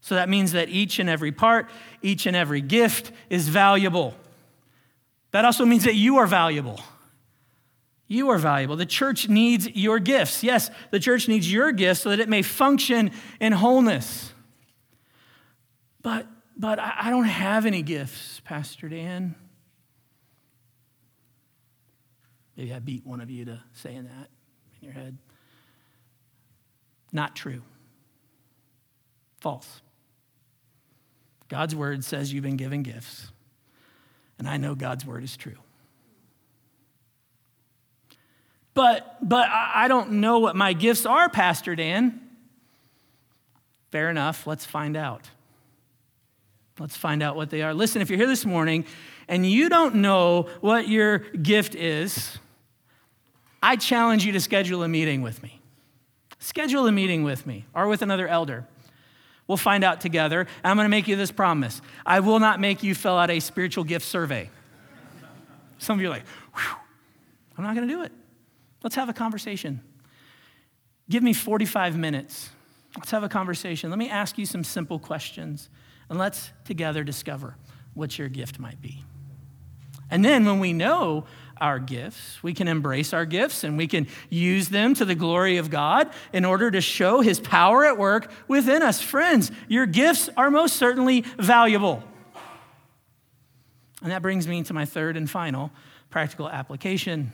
So 0.00 0.14
that 0.14 0.28
means 0.28 0.52
that 0.52 0.68
each 0.68 0.98
and 0.98 1.08
every 1.08 1.32
part, 1.32 1.68
each 2.02 2.26
and 2.26 2.34
every 2.34 2.60
gift 2.60 3.12
is 3.28 3.48
valuable. 3.48 4.14
That 5.32 5.44
also 5.44 5.64
means 5.64 5.84
that 5.84 5.94
you 5.94 6.18
are 6.18 6.26
valuable. 6.26 6.80
You 8.08 8.30
are 8.30 8.38
valuable. 8.38 8.76
The 8.76 8.86
church 8.86 9.28
needs 9.28 9.68
your 9.68 10.00
gifts. 10.00 10.42
Yes, 10.42 10.70
the 10.90 10.98
church 10.98 11.28
needs 11.28 11.52
your 11.52 11.70
gifts 11.70 12.00
so 12.00 12.10
that 12.10 12.18
it 12.18 12.28
may 12.28 12.42
function 12.42 13.12
in 13.40 13.52
wholeness. 13.52 14.32
But, 16.02 16.26
but 16.56 16.80
I 16.80 17.10
don't 17.10 17.24
have 17.26 17.66
any 17.66 17.82
gifts, 17.82 18.40
Pastor 18.44 18.88
Dan. 18.88 19.36
Maybe 22.56 22.74
I 22.74 22.78
beat 22.78 23.06
one 23.06 23.20
of 23.20 23.30
you 23.30 23.44
to 23.44 23.62
saying 23.74 24.04
that 24.04 24.28
in 24.80 24.84
your 24.84 24.92
head. 24.92 25.16
Not 27.12 27.34
true. 27.34 27.62
False. 29.40 29.80
God's 31.48 31.74
word 31.74 32.04
says 32.04 32.32
you've 32.32 32.44
been 32.44 32.56
given 32.56 32.82
gifts, 32.82 33.32
and 34.38 34.48
I 34.48 34.56
know 34.56 34.74
God's 34.74 35.04
word 35.04 35.24
is 35.24 35.36
true. 35.36 35.56
But, 38.72 39.16
but 39.20 39.48
I 39.50 39.88
don't 39.88 40.12
know 40.12 40.38
what 40.38 40.54
my 40.54 40.72
gifts 40.72 41.04
are, 41.04 41.28
Pastor 41.28 41.74
Dan. 41.74 42.20
Fair 43.90 44.08
enough. 44.08 44.46
Let's 44.46 44.64
find 44.64 44.96
out. 44.96 45.28
Let's 46.78 46.96
find 46.96 47.22
out 47.22 47.36
what 47.36 47.50
they 47.50 47.62
are. 47.62 47.74
Listen, 47.74 48.00
if 48.00 48.08
you're 48.08 48.16
here 48.16 48.28
this 48.28 48.46
morning 48.46 48.86
and 49.28 49.44
you 49.44 49.68
don't 49.68 49.96
know 49.96 50.48
what 50.60 50.88
your 50.88 51.18
gift 51.18 51.74
is, 51.74 52.38
I 53.62 53.76
challenge 53.76 54.24
you 54.24 54.32
to 54.32 54.40
schedule 54.40 54.82
a 54.82 54.88
meeting 54.88 55.20
with 55.20 55.42
me. 55.42 55.59
Schedule 56.40 56.86
a 56.86 56.92
meeting 56.92 57.22
with 57.22 57.46
me 57.46 57.66
or 57.74 57.86
with 57.86 58.02
another 58.02 58.26
elder. 58.26 58.66
We'll 59.46 59.56
find 59.56 59.84
out 59.84 60.00
together. 60.00 60.46
I'm 60.64 60.76
going 60.76 60.86
to 60.86 60.90
make 60.90 61.06
you 61.06 61.16
this 61.16 61.30
promise 61.30 61.80
I 62.04 62.20
will 62.20 62.40
not 62.40 62.60
make 62.60 62.82
you 62.82 62.94
fill 62.94 63.16
out 63.16 63.30
a 63.30 63.40
spiritual 63.40 63.84
gift 63.84 64.06
survey. 64.06 64.50
Some 65.78 65.98
of 65.98 66.02
you 66.02 66.08
are 66.08 66.10
like, 66.10 66.24
I'm 67.56 67.64
not 67.64 67.74
going 67.74 67.86
to 67.86 67.94
do 67.94 68.02
it. 68.02 68.12
Let's 68.82 68.96
have 68.96 69.08
a 69.08 69.12
conversation. 69.12 69.80
Give 71.08 71.22
me 71.22 71.32
45 71.32 71.96
minutes. 71.96 72.50
Let's 72.96 73.10
have 73.10 73.22
a 73.22 73.28
conversation. 73.28 73.90
Let 73.90 73.98
me 73.98 74.08
ask 74.08 74.38
you 74.38 74.46
some 74.46 74.64
simple 74.64 74.98
questions, 74.98 75.68
and 76.08 76.18
let's 76.18 76.50
together 76.64 77.04
discover 77.04 77.56
what 77.94 78.18
your 78.18 78.28
gift 78.28 78.58
might 78.58 78.80
be. 78.80 79.04
And 80.10 80.24
then 80.24 80.44
when 80.44 80.58
we 80.58 80.72
know 80.72 81.24
our 81.60 81.78
gifts, 81.78 82.42
we 82.42 82.54
can 82.54 82.68
embrace 82.68 83.12
our 83.12 83.24
gifts 83.24 83.64
and 83.64 83.76
we 83.76 83.86
can 83.86 84.06
use 84.28 84.68
them 84.68 84.94
to 84.94 85.04
the 85.04 85.14
glory 85.14 85.58
of 85.58 85.70
God 85.70 86.10
in 86.32 86.44
order 86.44 86.70
to 86.70 86.80
show 86.80 87.20
His 87.20 87.38
power 87.38 87.84
at 87.84 87.98
work 87.98 88.30
within 88.48 88.82
us. 88.82 89.00
Friends, 89.00 89.50
your 89.68 89.86
gifts 89.86 90.28
are 90.36 90.50
most 90.50 90.76
certainly 90.76 91.22
valuable. 91.38 92.02
And 94.02 94.10
that 94.10 94.22
brings 94.22 94.48
me 94.48 94.62
to 94.62 94.72
my 94.72 94.86
third 94.86 95.16
and 95.16 95.28
final 95.28 95.70
practical 96.08 96.48
application. 96.48 97.32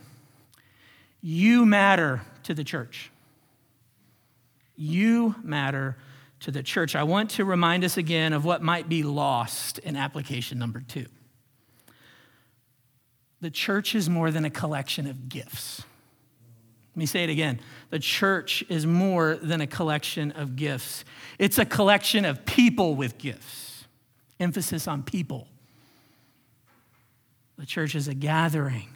You 1.21 1.65
matter 1.65 2.21
to 2.43 2.53
the 2.53 2.63
church. 2.63 3.11
You 4.75 5.35
matter 5.41 5.97
to 6.41 6.51
the 6.51 6.61
church. 6.61 6.95
I 6.95 7.03
want 7.03 7.31
to 7.31 7.45
remind 7.45 7.83
us 7.83 7.97
again 7.97 8.33
of 8.33 8.45
what 8.45 8.61
might 8.61 8.87
be 8.87 9.03
lost 9.03 9.79
in 9.79 9.95
application 9.95 10.59
number 10.59 10.81
two. 10.81 11.07
The 13.41 13.51
church 13.51 13.93
is 13.93 14.09
more 14.09 14.31
than 14.31 14.45
a 14.45 14.49
collection 14.49 15.07
of 15.07 15.29
gifts. 15.29 15.83
Let 16.93 16.99
me 16.99 17.05
say 17.05 17.23
it 17.23 17.29
again. 17.29 17.59
The 17.91 17.99
church 17.99 18.63
is 18.69 18.87
more 18.87 19.35
than 19.35 19.61
a 19.61 19.67
collection 19.67 20.31
of 20.31 20.55
gifts, 20.55 21.05
it's 21.37 21.57
a 21.57 21.65
collection 21.65 22.25
of 22.25 22.45
people 22.45 22.95
with 22.95 23.17
gifts. 23.17 23.85
Emphasis 24.39 24.87
on 24.87 25.01
people. 25.01 25.47
The 27.57 27.65
church 27.65 27.95
is 27.95 28.07
a 28.07 28.13
gathering 28.13 28.87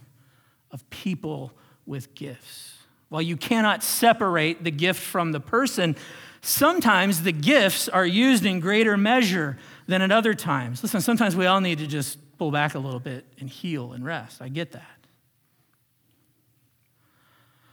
of 0.70 0.88
people 0.92 1.52
with 1.86 2.14
gifts. 2.14 2.78
While 3.10 3.24
you 3.24 3.36
cannot 3.36 3.84
separate 3.84 4.64
the 4.64 4.72
gift 4.72 5.02
from 5.02 5.32
the 5.32 5.40
person, 5.40 5.96
sometimes 6.42 7.24
the 7.24 7.32
gifts 7.32 7.90
are 7.90 8.06
used 8.06 8.46
in 8.46 8.60
greater 8.60 8.98
measure 8.98 9.58
than 9.88 10.02
at 10.02 10.12
other 10.12 10.34
times. 10.34 10.82
Listen, 10.84 11.02
sometimes 11.02 11.36
we 11.36 11.46
all 11.46 11.60
need 11.60 11.80
to 11.80 11.88
just 11.88 12.18
pull 12.42 12.50
back 12.50 12.74
a 12.74 12.80
little 12.80 13.00
bit 13.00 13.24
and 13.40 13.48
heal 13.48 13.94
and 13.94 14.04
rest. 14.04 14.42
I 14.42 14.50
get 14.50 14.72
that. 14.72 14.98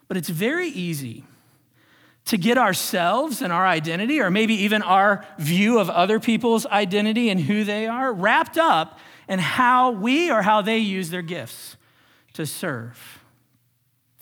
But 0.09 0.19
it's 0.19 0.29
very 0.29 0.69
easy 0.69 1.25
to 2.27 2.37
get 2.37 2.59
ourselves 2.59 3.41
and 3.41 3.51
our 3.51 3.67
identity, 3.67 4.21
or 4.21 4.31
maybe 4.31 4.53
even 4.53 4.83
our 4.83 5.25
view 5.39 5.79
of 5.79 5.89
other 5.89 6.21
people's 6.21 6.67
identity 6.67 7.31
and 7.31 7.41
who 7.41 7.65
they 7.65 7.87
are, 7.87 8.13
wrapped 8.13 8.59
up 8.59 8.99
in 9.27 9.39
how 9.39 9.91
we 9.91 10.31
or 10.31 10.43
how 10.43 10.61
they 10.61 10.77
use 10.77 11.09
their 11.09 11.23
gifts 11.23 11.79
to 12.35 12.45
serve. 12.45 13.25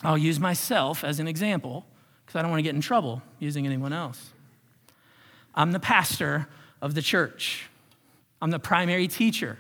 I'll 0.05 0.17
use 0.17 0.39
myself 0.39 1.03
as 1.03 1.19
an 1.19 1.27
example 1.27 1.85
because 2.25 2.39
I 2.39 2.43
don't 2.43 2.53
want 2.53 2.61
to 2.61 2.63
get 2.63 2.77
in 2.77 2.81
trouble 2.81 3.21
using 3.41 3.67
anyone 3.67 3.93
else. 3.93 4.31
I'm 5.57 5.73
the 5.73 5.81
pastor 5.81 6.47
of 6.81 6.95
the 6.95 7.03
church, 7.03 7.69
I'm 8.41 8.53
the 8.53 8.61
primary 8.61 9.09
teacher 9.09 9.59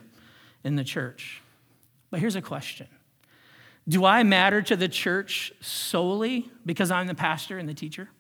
in 0.66 0.76
the 0.76 0.84
church. 0.84 1.40
But 2.10 2.20
here's 2.20 2.36
a 2.36 2.42
question 2.42 2.88
Do 3.88 4.04
I 4.04 4.22
matter 4.24 4.60
to 4.62 4.76
the 4.76 4.88
church 4.88 5.52
solely 5.60 6.50
because 6.66 6.90
I'm 6.90 7.06
the 7.06 7.14
pastor 7.14 7.56
and 7.56 7.68
the 7.68 7.74
teacher? 7.74 8.10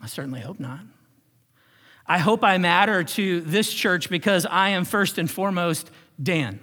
I 0.00 0.06
certainly 0.06 0.40
hope 0.40 0.60
not. 0.60 0.80
I 2.06 2.18
hope 2.18 2.44
I 2.44 2.58
matter 2.58 3.02
to 3.02 3.40
this 3.40 3.72
church 3.72 4.10
because 4.10 4.46
I 4.46 4.70
am 4.70 4.84
first 4.84 5.18
and 5.18 5.30
foremost 5.30 5.90
Dan. 6.22 6.60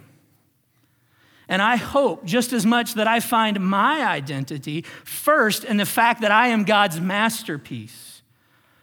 And 1.48 1.60
I 1.60 1.76
hope 1.76 2.24
just 2.24 2.52
as 2.52 2.64
much 2.64 2.94
that 2.94 3.08
I 3.08 3.18
find 3.18 3.60
my 3.60 4.06
identity 4.06 4.82
first 5.04 5.64
in 5.64 5.76
the 5.76 5.84
fact 5.84 6.20
that 6.20 6.30
I 6.30 6.48
am 6.48 6.62
God's 6.62 7.00
masterpiece, 7.00 8.22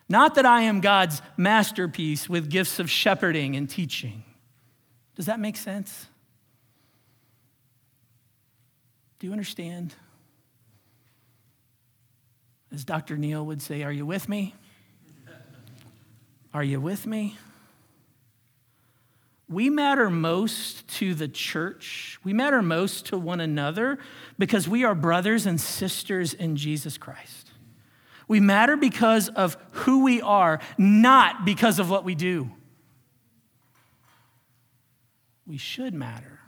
not 0.09 0.35
that 0.35 0.45
I 0.45 0.63
am 0.63 0.81
God's 0.81 1.21
masterpiece 1.37 2.27
with 2.27 2.49
gifts 2.49 2.77
of 2.77 2.91
shepherding 2.91 3.55
and 3.55 3.69
teaching. 3.69 4.25
Does 5.19 5.25
that 5.25 5.41
make 5.41 5.57
sense? 5.57 6.07
Do 9.19 9.27
you 9.27 9.33
understand? 9.33 9.93
As 12.71 12.85
Dr. 12.85 13.17
Neil 13.17 13.45
would 13.45 13.61
say, 13.61 13.83
Are 13.83 13.91
you 13.91 14.05
with 14.05 14.29
me? 14.29 14.55
Are 16.53 16.63
you 16.63 16.79
with 16.79 17.05
me? 17.05 17.37
we 19.49 19.69
matter 19.69 20.09
most 20.09 20.87
to 20.87 21.13
the 21.13 21.27
church. 21.27 22.17
We 22.23 22.31
matter 22.31 22.61
most 22.61 23.07
to 23.07 23.17
one 23.17 23.41
another 23.41 23.97
because 24.37 24.69
we 24.69 24.85
are 24.85 24.95
brothers 24.95 25.45
and 25.45 25.59
sisters 25.59 26.33
in 26.33 26.55
Jesus 26.55 26.97
Christ. 26.97 27.51
We 28.25 28.39
matter 28.39 28.77
because 28.77 29.27
of 29.27 29.57
who 29.71 30.05
we 30.05 30.21
are, 30.21 30.61
not 30.77 31.43
because 31.43 31.77
of 31.77 31.89
what 31.89 32.05
we 32.05 32.15
do. 32.15 32.51
We 35.49 35.57
should 35.57 35.93
matter 35.93 36.39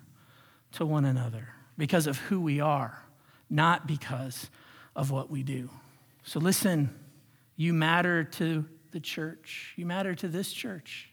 to 0.73 0.85
one 0.85 1.03
another 1.03 1.49
because 1.77 2.07
of 2.07 2.17
who 2.17 2.39
we 2.39 2.61
are, 2.61 3.03
not 3.49 3.85
because 3.85 4.49
of 4.95 5.11
what 5.11 5.29
we 5.29 5.43
do. 5.43 5.69
So 6.23 6.39
listen, 6.39 6.95
you 7.57 7.73
matter 7.73 8.23
to 8.23 8.65
the 8.91 8.99
church, 8.99 9.73
you 9.75 9.85
matter 9.85 10.15
to 10.15 10.29
this 10.29 10.53
church 10.53 11.11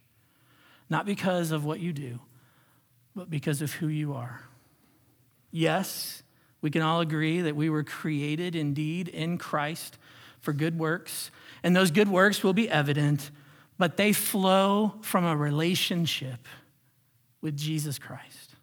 not 0.91 1.07
because 1.07 1.51
of 1.51 1.65
what 1.65 1.81
you 1.81 1.93
do, 1.93 2.19
but 3.15 3.29
because 3.29 3.63
of 3.63 3.73
who 3.73 3.89
you 3.89 4.15
are. 4.15 4.41
Yes, 5.51 6.23
we 6.61 6.71
can 6.71 6.83
all 6.83 7.01
agree 7.01 7.43
that 7.43 7.57
we 7.57 7.71
were 7.71 7.85
created 7.85 8.55
indeed 8.55 9.09
in 9.09 9.39
Christ 9.39 9.99
for 10.41 10.53
good 10.53 10.79
works, 10.79 11.31
and 11.63 11.75
those 11.75 11.91
good 11.91 12.09
works 12.09 12.43
will 12.43 12.53
be 12.53 12.71
evident, 12.71 13.31
but 13.77 13.97
they 13.97 14.13
flow 14.13 14.95
from 15.03 15.25
a 15.25 15.37
relationship 15.37 16.47
with 17.41 17.57
Jesus 17.57 17.99
Christ. 17.99 18.55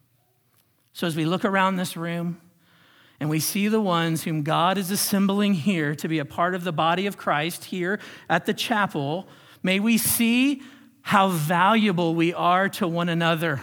So 0.93 1.07
as 1.07 1.15
we 1.15 1.25
look 1.25 1.45
around 1.45 1.75
this 1.75 1.97
room, 1.97 2.39
and 3.19 3.29
we 3.29 3.39
see 3.39 3.67
the 3.67 3.81
ones 3.81 4.23
whom 4.23 4.43
God 4.43 4.77
is 4.77 4.91
assembling 4.91 5.53
here 5.53 5.95
to 5.95 6.07
be 6.07 6.19
a 6.19 6.25
part 6.25 6.53
of 6.53 6.63
the 6.63 6.73
body 6.73 7.07
of 7.07 7.17
Christ 7.17 7.65
here 7.65 7.99
at 8.29 8.45
the 8.45 8.53
chapel. 8.53 9.27
May 9.63 9.79
we 9.79 9.97
see 9.97 10.61
how 11.01 11.29
valuable 11.29 12.13
we 12.13 12.33
are 12.33 12.67
to 12.69 12.87
one 12.87 13.09
another 13.09 13.61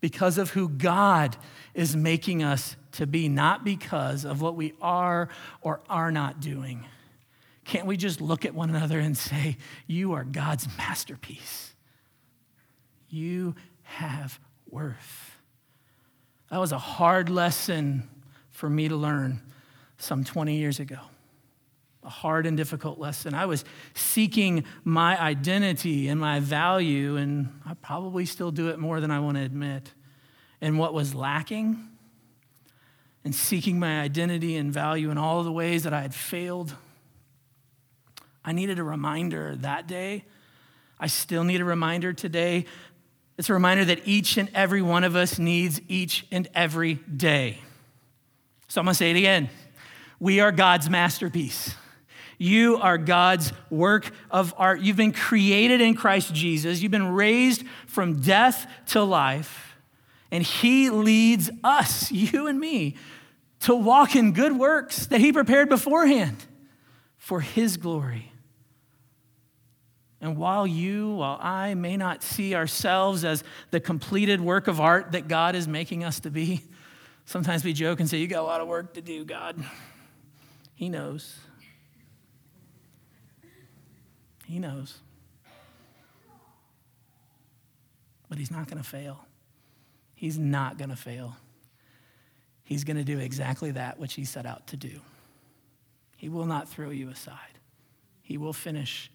because 0.00 0.38
of 0.38 0.50
who 0.50 0.68
God 0.68 1.36
is 1.74 1.94
making 1.94 2.42
us 2.42 2.76
to 2.92 3.06
be, 3.06 3.28
not 3.28 3.64
because 3.64 4.24
of 4.24 4.40
what 4.40 4.56
we 4.56 4.74
are 4.80 5.28
or 5.60 5.80
are 5.88 6.10
not 6.10 6.40
doing. 6.40 6.86
Can't 7.64 7.86
we 7.86 7.96
just 7.96 8.20
look 8.20 8.44
at 8.44 8.54
one 8.54 8.70
another 8.70 8.98
and 8.98 9.16
say, 9.16 9.56
You 9.86 10.12
are 10.12 10.24
God's 10.24 10.66
masterpiece? 10.76 11.74
You 13.08 13.54
have 13.92 14.38
worth. 14.68 15.36
That 16.50 16.58
was 16.58 16.72
a 16.72 16.78
hard 16.78 17.28
lesson 17.28 18.08
for 18.50 18.68
me 18.68 18.88
to 18.88 18.96
learn 18.96 19.40
some 19.96 20.24
20 20.24 20.56
years 20.56 20.80
ago 20.80 20.98
a 22.04 22.08
hard 22.08 22.46
and 22.46 22.56
difficult 22.56 22.98
lesson. 22.98 23.32
I 23.32 23.46
was 23.46 23.64
seeking 23.94 24.64
my 24.84 25.20
identity 25.20 26.08
and 26.08 26.20
my 26.20 26.40
value, 26.40 27.16
and 27.16 27.60
I 27.64 27.74
probably 27.74 28.26
still 28.26 28.50
do 28.50 28.70
it 28.70 28.78
more 28.78 29.00
than 29.00 29.10
I 29.10 29.20
want 29.20 29.36
to 29.36 29.42
admit. 29.42 29.92
And 30.60 30.78
what 30.78 30.94
was 30.94 31.14
lacking, 31.14 31.88
and 33.24 33.34
seeking 33.34 33.78
my 33.78 34.00
identity 34.00 34.56
and 34.56 34.72
value 34.72 35.10
in 35.10 35.18
all 35.18 35.44
the 35.44 35.52
ways 35.52 35.84
that 35.84 35.92
I 35.92 36.02
had 36.02 36.14
failed. 36.14 36.74
I 38.44 38.50
needed 38.50 38.80
a 38.80 38.82
reminder 38.82 39.54
that 39.56 39.86
day. 39.86 40.24
I 40.98 41.06
still 41.06 41.44
need 41.44 41.60
a 41.60 41.64
reminder 41.64 42.12
today. 42.12 42.66
It's 43.38 43.48
a 43.48 43.54
reminder 43.54 43.84
that 43.86 44.06
each 44.06 44.36
and 44.36 44.50
every 44.54 44.82
one 44.82 45.04
of 45.04 45.16
us 45.16 45.38
needs 45.38 45.80
each 45.88 46.26
and 46.30 46.48
every 46.54 46.94
day. 46.94 47.58
So 48.68 48.80
I'm 48.80 48.84
going 48.84 48.92
to 48.92 48.98
say 48.98 49.10
it 49.10 49.16
again. 49.16 49.48
We 50.20 50.40
are 50.40 50.52
God's 50.52 50.88
masterpiece. 50.88 51.74
You 52.38 52.76
are 52.78 52.98
God's 52.98 53.52
work 53.70 54.10
of 54.30 54.54
art. 54.56 54.80
You've 54.80 54.96
been 54.96 55.12
created 55.12 55.80
in 55.80 55.94
Christ 55.94 56.34
Jesus. 56.34 56.80
You've 56.80 56.92
been 56.92 57.12
raised 57.12 57.64
from 57.86 58.20
death 58.20 58.66
to 58.88 59.02
life. 59.02 59.76
And 60.30 60.42
He 60.42 60.90
leads 60.90 61.50
us, 61.62 62.10
you 62.10 62.46
and 62.46 62.58
me, 62.58 62.96
to 63.62 63.74
walk 63.74 64.16
in 64.16 64.32
good 64.32 64.58
works 64.58 65.06
that 65.06 65.20
he 65.20 65.32
prepared 65.32 65.68
beforehand 65.68 66.36
for 67.16 67.40
his 67.40 67.76
glory. 67.76 68.31
And 70.22 70.36
while 70.36 70.68
you, 70.68 71.16
while 71.16 71.36
I 71.40 71.74
may 71.74 71.96
not 71.96 72.22
see 72.22 72.54
ourselves 72.54 73.24
as 73.24 73.42
the 73.72 73.80
completed 73.80 74.40
work 74.40 74.68
of 74.68 74.80
art 74.80 75.12
that 75.12 75.26
God 75.26 75.56
is 75.56 75.66
making 75.66 76.04
us 76.04 76.20
to 76.20 76.30
be, 76.30 76.62
sometimes 77.26 77.64
we 77.64 77.72
joke 77.72 77.98
and 77.98 78.08
say, 78.08 78.18
You 78.18 78.28
got 78.28 78.40
a 78.40 78.46
lot 78.46 78.60
of 78.60 78.68
work 78.68 78.94
to 78.94 79.02
do, 79.02 79.24
God. 79.24 79.62
He 80.76 80.88
knows. 80.88 81.38
He 84.46 84.60
knows. 84.60 84.98
But 88.28 88.38
He's 88.38 88.50
not 88.50 88.68
going 88.68 88.82
to 88.82 88.88
fail. 88.88 89.26
He's 90.14 90.38
not 90.38 90.78
going 90.78 90.90
to 90.90 90.96
fail. 90.96 91.36
He's 92.62 92.84
going 92.84 92.96
to 92.96 93.04
do 93.04 93.18
exactly 93.18 93.72
that 93.72 93.98
which 93.98 94.14
He 94.14 94.24
set 94.24 94.46
out 94.46 94.68
to 94.68 94.76
do. 94.76 95.00
He 96.16 96.28
will 96.28 96.46
not 96.46 96.68
throw 96.68 96.90
you 96.90 97.10
aside, 97.10 97.58
He 98.22 98.38
will 98.38 98.52
finish 98.52 99.10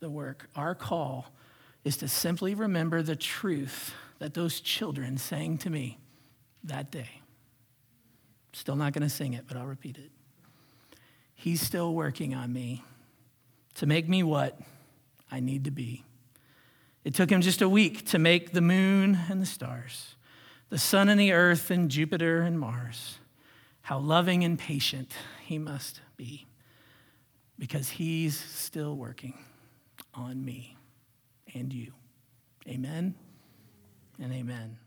the 0.00 0.10
work. 0.10 0.48
Our 0.56 0.74
call 0.74 1.32
is 1.84 1.96
to 1.98 2.08
simply 2.08 2.54
remember 2.54 3.02
the 3.02 3.16
truth 3.16 3.94
that 4.18 4.34
those 4.34 4.60
children 4.60 5.16
sang 5.16 5.58
to 5.58 5.70
me 5.70 5.98
that 6.64 6.90
day. 6.90 7.22
Still 8.52 8.76
not 8.76 8.92
going 8.92 9.02
to 9.02 9.08
sing 9.08 9.34
it, 9.34 9.44
but 9.46 9.56
I'll 9.56 9.66
repeat 9.66 9.96
it. 9.98 10.10
He's 11.34 11.60
still 11.60 11.94
working 11.94 12.34
on 12.34 12.52
me 12.52 12.84
to 13.74 13.86
make 13.86 14.08
me 14.08 14.22
what 14.22 14.58
I 15.30 15.40
need 15.40 15.64
to 15.64 15.70
be. 15.70 16.04
It 17.04 17.14
took 17.14 17.30
him 17.30 17.40
just 17.40 17.62
a 17.62 17.68
week 17.68 18.06
to 18.06 18.18
make 18.18 18.52
the 18.52 18.60
moon 18.60 19.18
and 19.30 19.40
the 19.40 19.46
stars, 19.46 20.16
the 20.68 20.78
sun 20.78 21.08
and 21.08 21.18
the 21.18 21.32
earth 21.32 21.70
and 21.70 21.88
Jupiter 21.90 22.42
and 22.42 22.58
Mars. 22.58 23.18
How 23.82 23.98
loving 23.98 24.44
and 24.44 24.58
patient 24.58 25.12
he 25.46 25.58
must 25.58 26.00
be 26.16 26.46
because 27.58 27.90
he's 27.90 28.36
still 28.36 28.96
working 28.96 29.34
on 30.18 30.44
me 30.44 30.76
and 31.54 31.72
you. 31.72 31.92
Amen 32.68 33.14
and 34.20 34.32
amen. 34.32 34.78